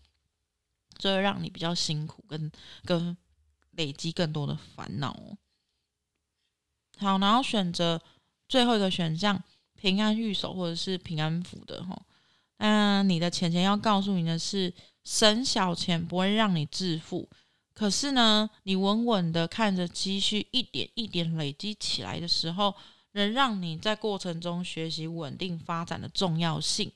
[0.99, 2.51] 这会让你比较辛苦，跟
[2.85, 3.17] 跟
[3.73, 5.37] 累积更多的烦恼哦。
[6.99, 8.01] 好，然后选择
[8.49, 9.43] 最后一个选项，
[9.75, 12.03] 平安御守或者是平安符的，吼。
[12.59, 17.27] 嗯，你的钱钱要告诉你的是，省小钱不会让你致富。
[17.81, 22.75] 可是呢，你稳稳的看着积蓄一点一点累积起来的时候，
[23.13, 26.93] 能让你在过程中学习稳定发展的重要性。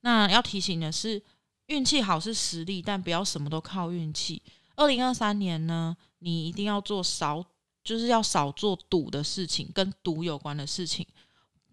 [0.00, 1.22] 那要提醒的是，
[1.66, 4.40] 运气好是实力，但不要什么都靠运气。
[4.76, 7.44] 二零二三年呢，你一定要做少，
[7.82, 11.06] 就是要少做赌的事情，跟赌有关的事情。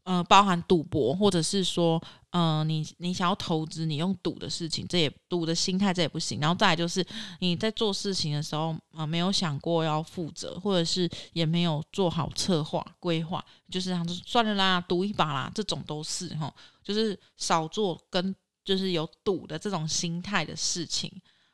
[0.04, 6.40] 呃，包含赌博，或者是说，嗯、你你想要投资，你用赌的事情，这也赌的心态，这也不行。
[6.40, 7.06] 然后再来就是
[7.40, 16.52] 你在做事情的时候，啊、没有想过要负责，或者是也没有做好策划规划，就是想说算了啦，赌一把啦，这种都是哈，
[16.84, 18.36] 就是少做跟
[18.66, 21.12] 就是有赌的这种心态的事情。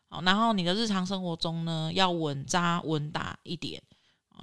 [0.08, 3.84] 好，然后你的日常生活中呢，要稳扎稳打一点。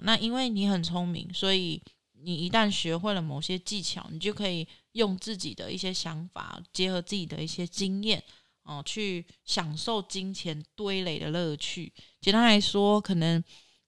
[0.03, 1.83] 那因为你很聪明，所以。
[2.24, 8.22] 你一旦学会了某些技巧，你就可以用自己的一些想法，结合自己的一些经验，
[8.62, 11.92] 哦、去享受金钱堆垒的乐趣。
[12.20, 13.42] 简单来说，可能，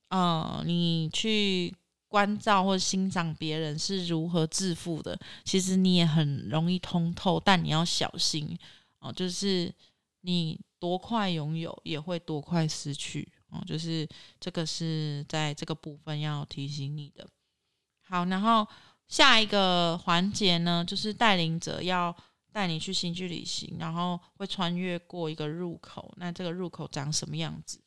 [0.09, 1.75] 呃，你去
[2.09, 8.57] 关照或欣赏别人是如何致富的，其实你也很容易通透，但你要小心
[9.01, 9.73] 哦、就是
[10.23, 14.07] 你多快拥有，也会多快失去哦、就是
[14.41, 17.27] 这个是在这个部分要提醒你的。
[18.09, 18.67] 好，然后
[19.09, 22.15] 下一个环节呢，就是带领者要
[22.53, 26.13] 带你去星际旅行，然后会穿越过一个入口。
[26.17, 27.81] 那这个入口长什么样子？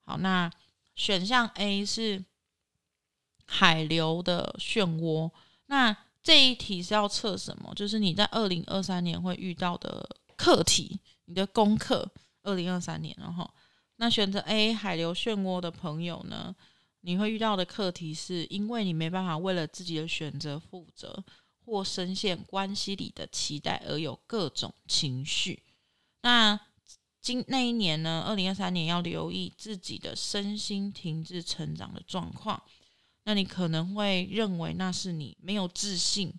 [0.00, 0.50] 好，那
[0.94, 2.24] 选项 A 是
[3.46, 5.30] 海流的漩涡。
[5.66, 7.72] 那这一题是要测什么？
[7.74, 12.10] 就是你在二零二三年会遇到的课题，你的功课。
[12.44, 13.48] 二零二三年，然后
[13.98, 16.52] 那选择 A 海流漩涡的朋友呢，
[17.02, 21.24] 你会遇到的课题是因为你没办法为了自己的选择负责，
[21.64, 25.62] 或深陷关系里的期待而有各种情绪。
[26.22, 26.58] 那
[27.20, 32.60] 今那一年呢，二零二三年要留意自己的身心停滞成长的状况。
[33.24, 36.32] 那你可能会认为那是你没有自信，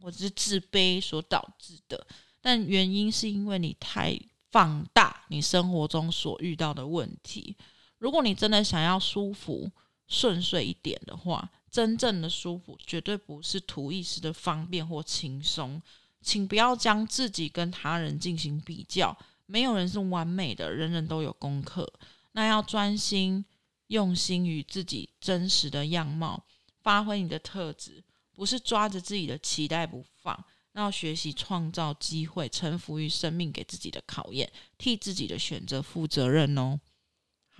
[0.00, 2.06] 或者是自卑所导致的，
[2.40, 4.18] 但原因是因为你太
[4.50, 7.56] 放大你生活中所遇到的问题。
[8.00, 9.70] 如果你真的想要舒服
[10.08, 15.80] 顺遂一点的话，真正的舒服绝对不是图一时的方便或轻松。
[16.20, 21.90] 请不要将自己跟他人进行比较，没有人是完美的，人人都有功课。
[22.32, 23.44] 那要专心。
[23.90, 26.44] 用心与自己真实的样貌，
[26.80, 28.00] 发挥你的特质，
[28.36, 30.44] 不是抓着自己的期待不放。
[30.74, 34.48] 那要学习创造机会，臣服于生命给自己的考验，
[34.78, 36.78] 替自己的选择负责任哦。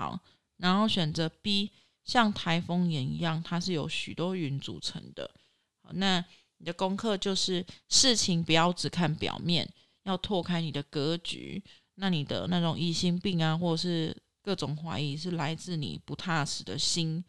[0.00, 0.18] 好，
[0.56, 1.70] 然后选择 B，
[2.04, 5.30] 像台风眼一样，它是由许多云组成的。
[5.82, 6.24] 好，那
[6.56, 9.68] 你的功课就是事情不要只看表面，
[10.04, 11.62] 要拓开你的格局。
[11.96, 14.16] 那你的那种疑心病啊，或者是。
[14.42, 17.22] 各种怀疑是来自你不踏实的心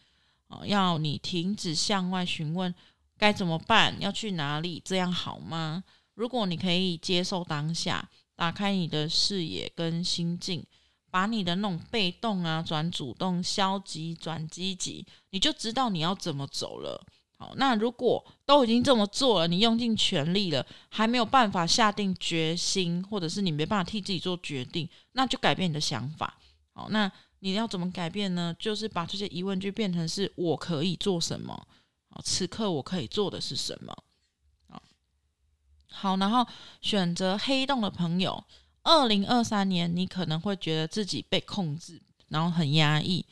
[0.47, 2.73] 啊，要你停止向外询问
[3.17, 5.83] 该怎么办，要去哪里，这样好吗？
[6.13, 10.65] 如果你可以接受当下，打开你的视野跟心境，
[11.11, 17.05] 把你的那种被动啊转主动，消极转积极，你就知道你要怎么走了。
[17.37, 26.39] 好，那如果都已经这么做了，你用尽全力了，还没有办法下定决心，或者是你没办法替自己做决定，那就改变你的想法。
[26.73, 28.55] 好，那你要怎么改变呢？
[28.57, 31.67] 就是把这些疑问句变成是我可以做什么？
[32.09, 33.95] 好此刻我可以做的是什么？
[35.93, 36.47] 好，然后
[36.81, 38.41] 选择黑洞的朋友，
[38.83, 43.25] 二零二三年你可能会觉得自己被控制，然后很压抑。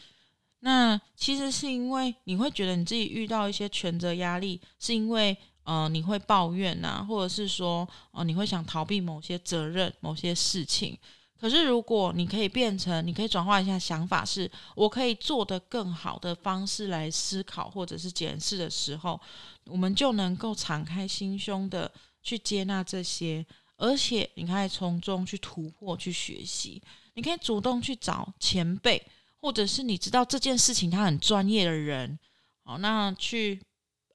[0.61, 10.97] 那其实是因为你会觉得你自己遇到一些权责压力，是因为呃你会抱怨啊，或者是说哦、你会想逃避某些责任、某些事情。
[11.39, 19.17] 可是，如果你可以变成，你可以转换一下想法，是我可以做得更好的方式来思考，或者是检视的时候，
[19.63, 21.89] 我们就能够敞开心胸的
[22.21, 23.45] 去接纳这些，
[23.79, 26.81] 而且你可以从中去突破、去学习。
[27.15, 29.01] 你可以主动去找前辈，
[29.37, 32.17] 或者是你知道这件事情他很专业的人，
[32.63, 33.59] 好，那去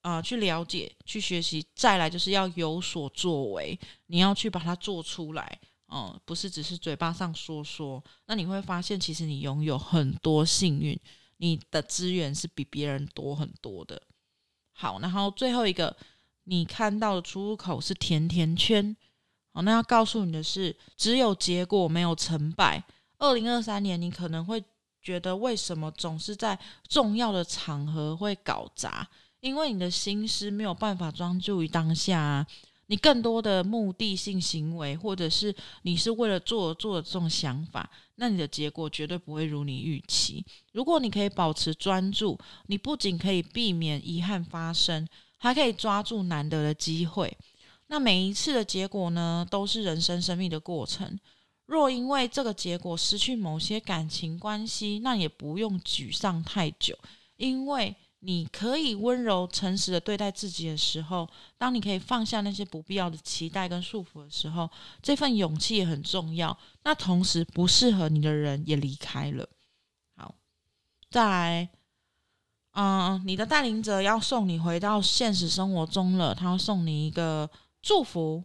[0.03, 1.67] 啊、去了解、去学习。
[1.75, 5.59] 再来就是要有所作为，你要去把它做出来。
[5.87, 10.99] 哦，不是只是嘴巴上说说，那你会发现，其实你拥有很多幸运，
[11.39, 14.01] 你的资源是比别人多很多的。
[14.73, 15.95] 好，然后最后一个，
[16.45, 18.97] 你看到的出入口是甜甜圈。
[19.55, 22.83] 好，那要告诉你的是，只有结果，没有成败。
[23.19, 24.61] 二零二三年，你可能会
[25.01, 29.09] 觉得，为什么总是在重要的场合会搞砸？
[29.39, 32.45] 因为你的心思没有办法专注于当下啊。
[32.89, 40.45] 你更多的目的性行为，或者是你是为了做做这种想法，那你的结果绝对不会如你预期。
[40.73, 42.37] 如果你可以保持专注，
[42.67, 47.35] 你不仅可以避免遗憾发生，还可以抓住难得的机会。
[47.95, 51.17] 那每一次的结果呢，都是人生生命的过程。
[51.67, 56.99] 若因为这个结果失去某些感情关系，那也不用沮丧太久，
[57.37, 57.95] 因为。
[58.27, 61.29] 你可以温柔、诚实的对待自己的时候，
[61.59, 64.67] 当你可以放下那些不必要的期待跟束缚的时候，
[65.03, 66.57] 这份勇气也很重要。
[66.85, 69.47] 那同时，不适合你的人也离开了。
[70.17, 70.35] 好，
[71.11, 71.69] 再来，
[72.73, 77.51] 嗯，你的带领者要送你回到现实生活中了，他要送你一个
[77.85, 78.43] 祝福。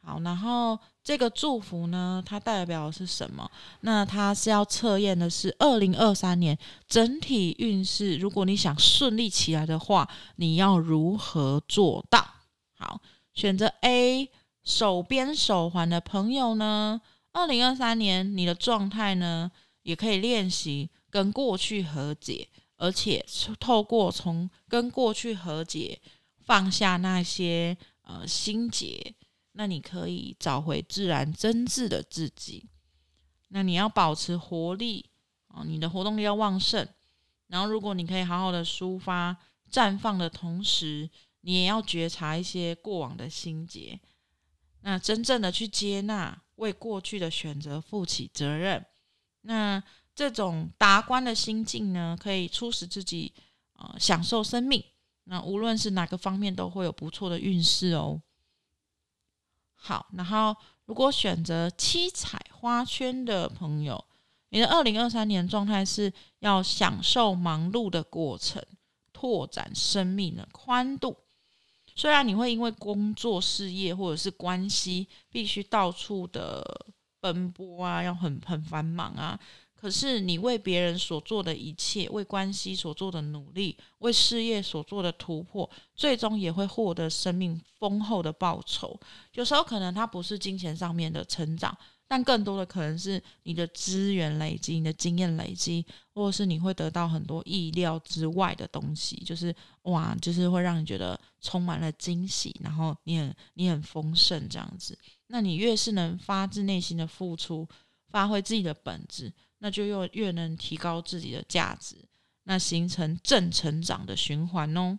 [0.00, 0.78] 好，然后。
[1.08, 3.50] 这个祝福呢，它代表的是什么？
[3.80, 8.18] 那它是要测验的是二零二三年整体运势。
[8.18, 10.06] 如果你想顺利起来的话，
[10.36, 12.22] 你要如何做到？
[12.76, 13.00] 好，
[13.32, 14.30] 选择 A
[14.62, 17.00] 手边手环的朋友呢，
[17.32, 19.50] 二零二三年你的状态呢，
[19.84, 23.24] 也可以练习跟过去和解，而且
[23.58, 25.98] 透过从跟过去和解，
[26.44, 27.74] 放下那些
[28.08, 29.14] 呃心结。
[29.52, 32.68] 那你可以找回自然真挚的自己。
[33.48, 35.10] 那你要保持活力
[35.48, 36.86] 啊，你的活动力要旺盛。
[37.48, 39.36] 然后，如果你可以好好的抒发、
[39.72, 41.08] 绽放的同时，
[41.40, 43.98] 你也要觉察一些过往的心结。
[44.82, 48.84] 那真正的去接纳，为过去的选择负起责任。
[49.40, 49.82] 那
[50.14, 53.32] 这种达观的心境呢，可以促使自己
[53.72, 54.84] 呃享受生命。
[55.28, 58.20] 那无论是哪个方面，都会有不错的运势哦。
[59.74, 60.56] 好，然后
[60.86, 64.04] 如果选择七彩花圈的朋友，
[64.48, 68.62] 你的二零二三年状态是要享受忙碌的过程，
[69.12, 71.16] 拓展生命的宽度。
[71.94, 76.86] 虽然你会因为工作、事业或者是关系，必须到处的
[77.20, 79.38] 奔波啊，要很很繁忙啊。
[79.80, 88.98] 可是你为别人所做的一切，为关系所做的努力，为事业所做的突破，最终也会获得生命丰厚的报酬。
[89.34, 91.76] 有时候可能它不是金钱上面的成长，
[92.08, 104.98] 但更多的可能是你的资源累积、你的经验累积，或者是你会得到很多意料之外的东西，就是哇，就是会让你觉得充满了惊喜，然后你很你很丰盛这样子。
[105.28, 107.68] 那你越是能发自内心的付出，
[108.08, 109.32] 发挥自己的本质。
[109.58, 111.96] 那就越越能提高自己的价值，
[112.44, 114.98] 那形成正成长的循环哦。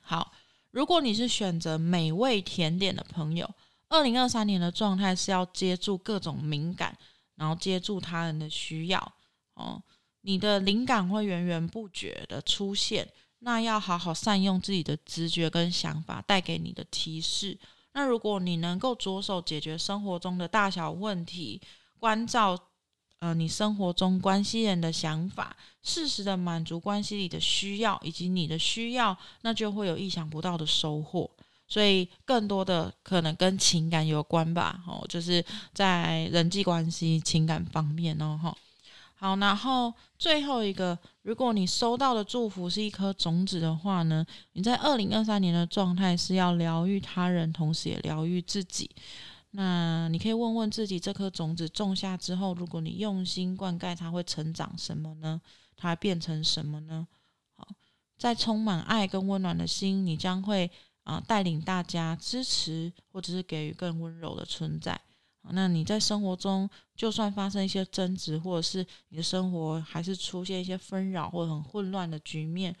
[0.00, 0.32] 好，
[0.70, 3.48] 如果你是选择美味甜点的朋友，
[3.88, 6.96] 二零二三年的状态是要接住各种敏感，
[7.36, 9.14] 然后接住他人的需要
[9.54, 9.82] 哦。
[10.20, 17.58] 你的灵感会源源不绝的出现，那要好好善用自己的直觉跟想法带给你的提示。
[17.94, 21.60] 那如果你能够着手解决生活中的大小问题，
[21.98, 22.58] 关照。
[23.20, 31.30] 呃，你生活中关系人的想法，适时的满足关系里的需要，以及你的需要，那就会有意想不到的收获。
[31.68, 38.56] 所以，更多的可能跟情感有关吧，哦，就是在人际关系、情感方面哦，哈。
[39.14, 48.90] 好，然后最后一个，如果你收到的祝福是一颗种子的话呢，你在二零二三年的状态是要疗愈他人，同时也疗愈自己。
[49.52, 55.40] 那你可以问问自己，这颗种子种下之后，如果你用心灌溉，它会成长什么呢？
[55.76, 57.08] 它变成什么呢？
[57.54, 57.66] 好，
[58.16, 60.70] 在充满爱跟温暖的心，你将会
[61.02, 65.00] 啊、带领大家支持，或者是给予更温柔的存在。
[65.52, 72.76] 那你在生活中，就算发生一些争执，或者是你的生活还是出现一些纷扰或者很混乱的局面，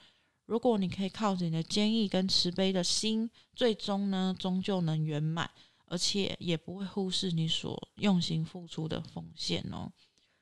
[0.46, 5.50] 如果你可以靠着你的坚毅跟慈悲的心，最终呢，终究能圆满。
[5.90, 9.90] 而且也不会忽视你所用心付出的奉献哦。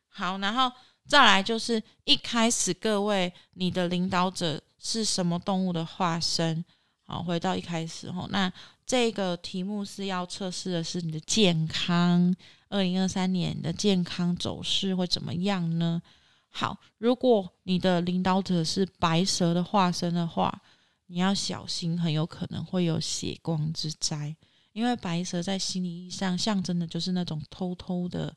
[0.09, 0.71] 好，然后
[1.07, 6.63] 再来就是一开始各位，你的领导者是什么动物的化身？
[7.03, 8.53] 好，回到一开始吼，那
[8.85, 12.37] 这个题目是要测试的是你的健康。
[12.69, 16.03] 二零二三年的健康走势会怎么样呢？
[16.51, 20.61] 好，如果你的领导者是白蛇的化身的话，
[21.07, 24.37] 你要小心，很有可能会有血光之灾。
[24.79, 28.33] 因为白蛇在心理意义上象征的就是那种偷偷的、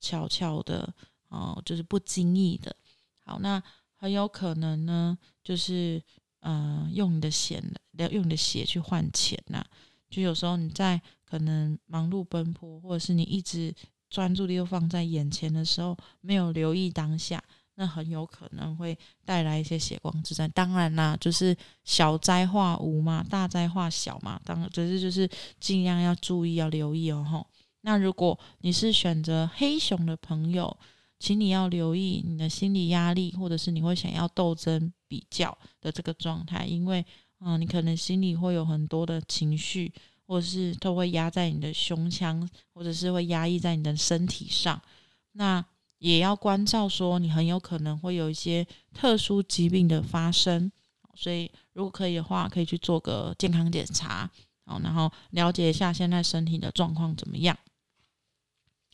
[0.00, 0.92] 悄悄的，
[1.28, 2.74] 哦，就是不经意的。
[3.24, 3.62] 好，那
[3.94, 6.02] 很有可能呢，就是
[6.40, 7.62] 嗯、用你的血，
[8.10, 9.64] 用你的血去换钱呐、
[10.10, 13.72] 就有时候你在可能忙碌奔波，或者是你一直
[14.10, 17.40] 专注力又放在眼前的时候，没有留意当下。
[17.76, 24.40] 那很有可能会带来一些血光之灾，当然啦，就是小灾化无嘛，大灾化小嘛。
[24.44, 27.26] 当然，只是就是尽量要注意，要留意哦。
[27.28, 27.46] 吼，
[27.80, 30.76] 那如果你是选择黑熊的朋友，
[31.18, 37.04] 请你要留意你的心理压力，或者是你会想要斗争比较的这个状态，因为
[37.40, 39.92] 嗯，你可能心里会有很多的情绪，
[40.26, 44.80] 或者是都会压在你的胸腔，或者是会压抑在你的身体上。
[45.32, 45.64] 那
[46.04, 50.70] 也要关照说，你很有可能会有一些特殊疾病的发生，
[51.14, 54.30] 所以如果可以的话，可以去做个健康检查，
[54.66, 57.56] 好然后了解一下现在身体的状况怎么样。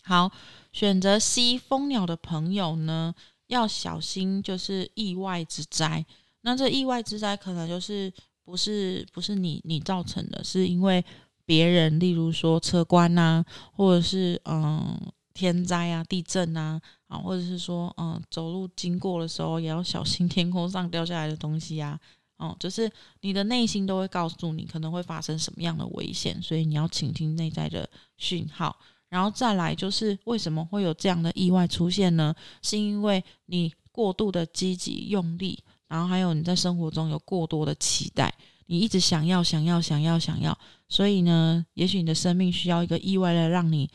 [0.04, 0.30] 好，
[0.72, 3.12] 选择 C 蜂鸟的朋友呢，
[3.48, 6.06] 要小心就是意外之灾。
[6.42, 8.12] 那这意外之灾可能就是
[8.44, 11.04] 不是不是你你造成的，是因为
[11.44, 15.10] 别人，例如说车关呐，或者是嗯。
[15.40, 16.78] 天灾啊，地震啊，
[17.08, 21.98] 啊，或者是说，嗯，走路经过的时候也要小心天空上掉下来的东西啊，
[22.36, 22.90] 哦，就是
[23.22, 27.88] 你的内心都会告诉你可能会发生什么样的危险，所以你要倾听内在的
[28.18, 28.76] 讯号。
[29.08, 32.34] 然后再来就是为什么会有这样的意外出现呢？
[32.60, 38.30] 是因为你过度的积极用力，然后还有你在生活中有过多的期待，
[38.66, 43.88] 你一直想要、想要、想要、想要，所以呢，也许你的生命需要一个意外来让你。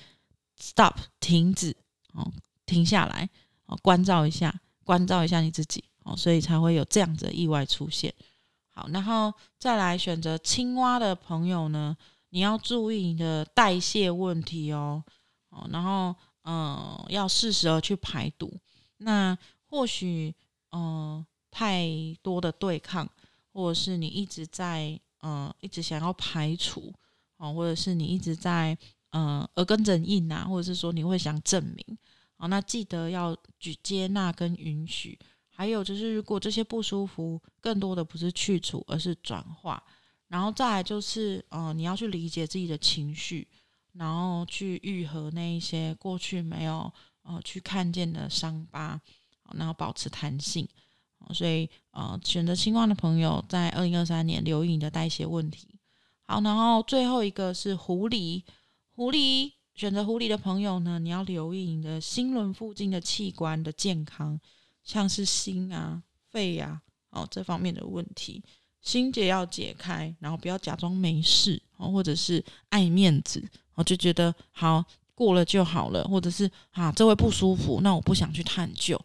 [0.60, 1.76] Stop，停止，
[2.14, 2.32] 哦，
[2.66, 3.30] 停下来，
[3.66, 8.14] 哦，关照一下，关照一下你自己，哦，所以才会有这样子的意外出现。
[8.70, 11.96] 好，然后再来选择青蛙的朋友呢，
[12.30, 15.04] 你要注意你的代谢问题哦，
[15.50, 18.54] 哦，然后嗯，要适时的去排毒。
[18.98, 20.34] 那或许，
[20.72, 21.90] 嗯、太
[22.22, 23.10] 多的对抗，
[23.52, 26.94] 或者是你一直在，嗯、一直想要排除，
[27.38, 28.78] 哦，或者是你一直在，
[29.16, 31.98] 呃，耳根子硬啊，或者是说你会想证明，
[32.36, 35.18] 好，那记得要去接纳跟允许。
[35.48, 39.82] 还有就是，如果这些不舒服，更多的不是去除，而是转化。
[40.28, 43.48] 然后再来就是，嗯、呃，你要去理解自己的情绪，
[43.94, 46.92] 然后去愈合那一些过去没有
[47.24, 49.00] 呃去看见的伤疤，
[49.54, 50.68] 然后保持弹性。
[51.34, 55.80] 所以，呃，选择青蛙的朋友，在二零二三年留意你的代谢问题。
[56.28, 58.44] 好，然后最后一个是狐狸，
[58.96, 64.40] 狐狸选择狐狸的朋友呢，你要留意你的心轮附近的器官的健康，
[64.84, 68.42] 像是心啊、肺啊，哦这方面的问题。
[68.82, 73.44] 心结要解开，然后不要假装没事，哦或者是爱面子，
[73.74, 78.98] 我就觉得好过了就好了，或者是啊这位不舒服，那我不想去探究。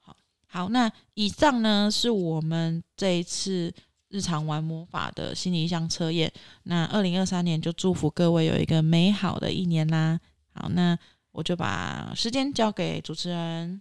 [0.00, 0.14] 好，
[0.46, 3.72] 好，那以上呢是我们这一次
[4.10, 6.30] 日常玩魔法的心理意象测验。
[6.64, 10.20] 那二零二三年就祝福各位有一个美好的一年啦。
[10.52, 10.98] 好，那
[11.32, 13.80] 我就把时间交给主持人。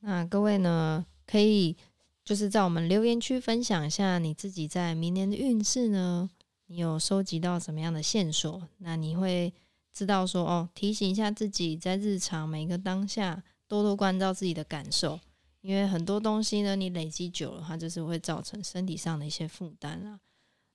[0.00, 1.76] 那各位呢可以。
[2.26, 6.28] 就是在我们留言区分享一下你自己在明年的运势呢，
[6.66, 8.60] 你有收集到什么样的线索？
[8.78, 9.54] 那你会
[9.92, 15.20] 知道说哦，提醒一下自己在日常每一个当下多多关照自己的感受，
[15.60, 20.20] 因为很多东西呢，你累积久了，它就是会造成身体上的一些负担啊。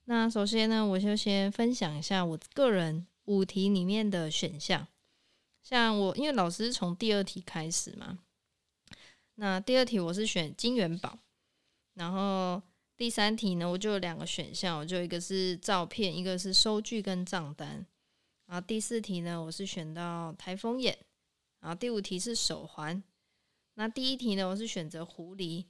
[0.05, 4.87] 那首先呢，我就先分享一下我个人五题里面的选项，
[5.63, 8.19] 像我因为老师从第二题开始嘛，
[9.35, 11.19] 那第二题我是选金元宝。
[11.93, 12.61] 然后
[12.97, 17.85] 第三题呢，我就有两个选项，我就一个是照片，一个是收据跟账单。
[18.47, 20.97] 然后第四题呢，我是选到台风眼。
[21.59, 23.01] 然后第五题是手环。
[23.75, 25.65] 那第一题呢，我是选择狐狸。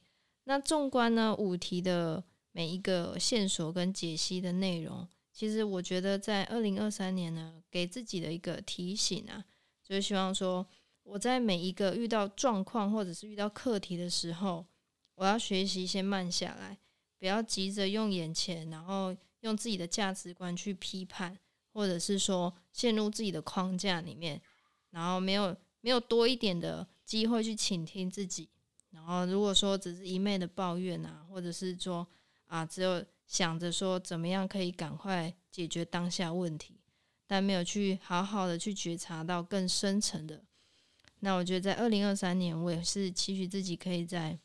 [0.46, 9.46] 那纵观呢五题的每一个线索跟解析的内容，其实我觉得在二零二三年呢，给自己的一个提醒啊，
[9.84, 10.66] 就是希望说
[11.04, 14.66] 我在每一个遇到状况或者是遇到课题的时候。
[15.16, 16.76] 我要学习先慢下来，
[17.20, 21.38] 不要急着用眼前，然后用自己的价值观去批判，
[21.74, 24.42] 或者是说陷入自己的框架里面，
[24.90, 28.48] 然后没有没有多一点的机会去倾听自己。
[28.92, 32.08] 然后如果说只是一昧的抱怨啊，或者是说
[32.46, 36.80] 啊，只有想着说怎么样可以赶快解决当下问题，
[37.28, 40.42] 但没有去好好的去觉察到更深层的。
[41.20, 44.40] 那我觉得在二零二三年，我也是期许自己可以再。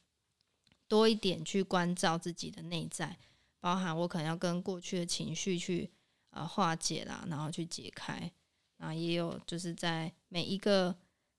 [0.89, 3.19] 多一点去关照自己的内在，
[3.59, 5.91] 包含我可能要跟过去的情绪去
[6.31, 8.31] 啊化解啦，然后去解开。
[8.77, 10.95] 然后也有就是在每一个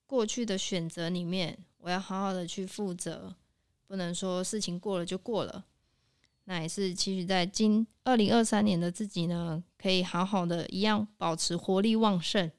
[0.08, 3.36] 过去的选择里面，我要好好的去负责，
[3.86, 5.66] 不能说事情过了就过了。
[6.46, 12.50] 那也是期许在今二零二三年的自己呢，可以好好的一样保持活力旺盛，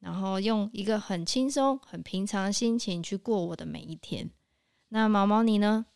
[0.00, 4.30] 然后用一个很轻松、很平常的心情去过我的每一天。
[4.90, 5.86] 那毛毛你呢？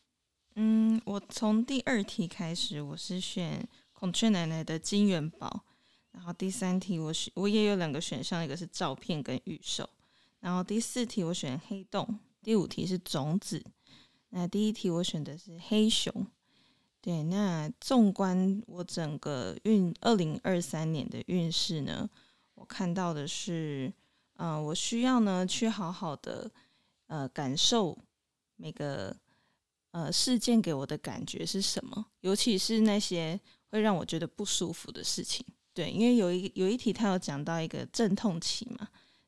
[0.54, 5.64] 嗯，我从第二题开始，我是选孔雀奶奶的金元宝。
[6.12, 9.86] 然后第三题我选，我也有两个选项，一个是照片跟预售。
[10.40, 13.64] 然后第四题我选黑洞，第五题是种子。
[14.30, 16.26] 那第一题我选的是黑熊。
[17.00, 22.08] 对，那纵观我整个运二零二三年的运势呢，
[22.54, 23.92] 我看到的是，
[24.34, 26.50] 嗯、呃，我需要呢去好好的
[27.06, 27.96] 呃感受
[28.56, 29.16] 每个。
[29.92, 32.04] 呃，事件给我的感觉是什么？
[32.20, 35.42] 尤其是那些会让我觉得不舒服的事情。
[35.72, 38.86] 对，因为有一有一题他有讲到一个阵痛期嘛。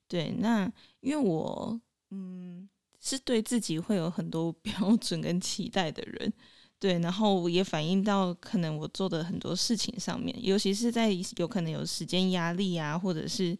[0.09, 1.81] 对，那因为我
[2.11, 2.69] 嗯
[3.01, 6.33] 是对自己会有很多 标准跟期待的人，
[6.81, 13.57] 对，然后也反映到可能我做的很多事情上面，尤其是在有可能有时间压力啊，或者是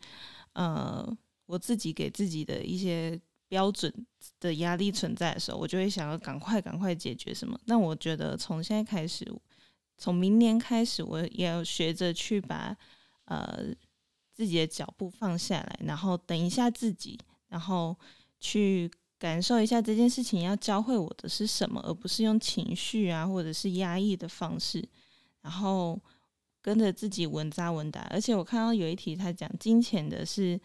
[0.55, 1.07] 呃
[1.47, 3.21] 我自己给自己的一些。
[3.51, 3.91] 标准
[4.41, 7.59] 的压力存在的时候，我就会想要赶快赶快解决什么。
[7.65, 9.27] 那我觉得从现在开始，
[9.97, 12.77] 从明年开始，我也要学着去把
[13.25, 13.75] 呃
[14.39, 17.19] 自己的脚步放下来，然后等一下自己，
[17.49, 17.97] 然后
[18.39, 24.89] 去感受一下这件事情要教会我的是什么，而不是用情绪啊或者是压抑的方式，
[25.43, 26.01] 然后
[26.63, 28.03] 跟着自己稳扎稳打。
[28.11, 30.61] 而且我看到有一题他讲金钱的是，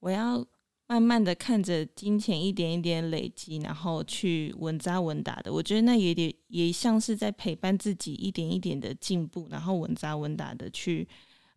[0.00, 0.46] 我要。
[0.88, 11.08] 慢慢的看着金钱一点一点累积，然后去稳扎稳打的，我觉得那也得也像是在陪伴自己一点一点的进步，然后稳扎稳打的去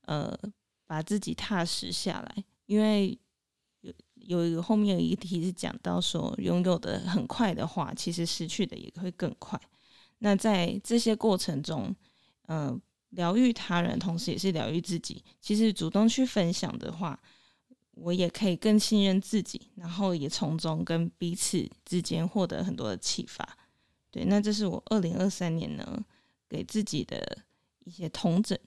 [0.08, 0.36] 呃
[0.90, 2.44] 把自己踏实下来。
[2.66, 3.16] 因为
[3.82, 9.60] 有有一个后面有一题是讲到说，拥有的很快的话，其实失去的也会更快。
[10.18, 11.96] 那在这些过程中，
[12.48, 12.82] 嗯、呃，
[13.12, 15.24] 疗愈他人，同时也是疗愈自己。
[15.40, 17.20] 其实主动去分享的话，
[17.92, 23.58] 我也可以更信任自己，然后也从中跟彼此之间获得很多的启发。
[24.10, 26.04] 对，那这是我二零二三年呢
[26.50, 27.38] 给自己的
[27.86, 28.58] 一些统整。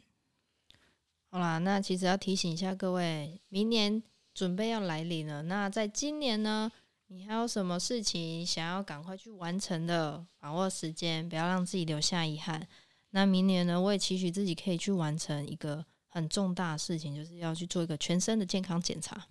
[1.33, 4.01] 好啦，那其实要提醒一下各位，明年。
[4.35, 6.73] 准备要来临了，那在今年呢，
[7.09, 10.25] 你还有什么事情想要赶快去完成的？
[10.39, 12.67] 把握时间，不要让自己留下遗憾。
[13.11, 19.23] 那明年呢，我也期许自己可以去完成一个很重大的事情，就是要去做一个全身的健康检查。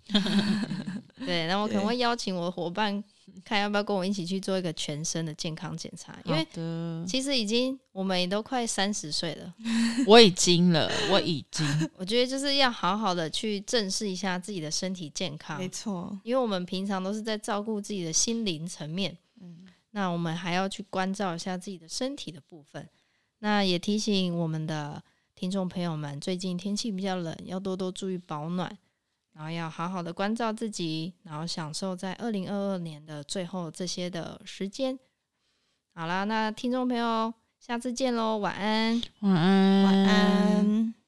[1.26, 3.02] 对，那我可能会邀请我的伙伴。
[3.44, 6.16] 看要不要跟我一起去做一个全身的健康检查？
[6.24, 6.46] 因为
[7.06, 9.54] 其实已经我们也都快三十岁了，
[10.06, 11.66] 我已经了，我已经。
[11.96, 16.18] 我觉得就是要好好的去正视一下自己的身体健康，没错。
[16.22, 22.88] 因为我们平常都是在照顾自己的心灵层面，嗯那我们还要去关照一下自己的身体的部分。
[23.40, 25.02] 那也提醒我们的
[25.34, 28.78] 听众朋友们，最近天气比较冷，要多多注意保暖。
[29.34, 34.98] 然后要好好的关照自己，然后享受在二零二二年的最后这些的时间。
[35.94, 39.84] 好啦，那听众朋友，下次见喽，晚安，晚安。
[39.84, 41.01] 晚安。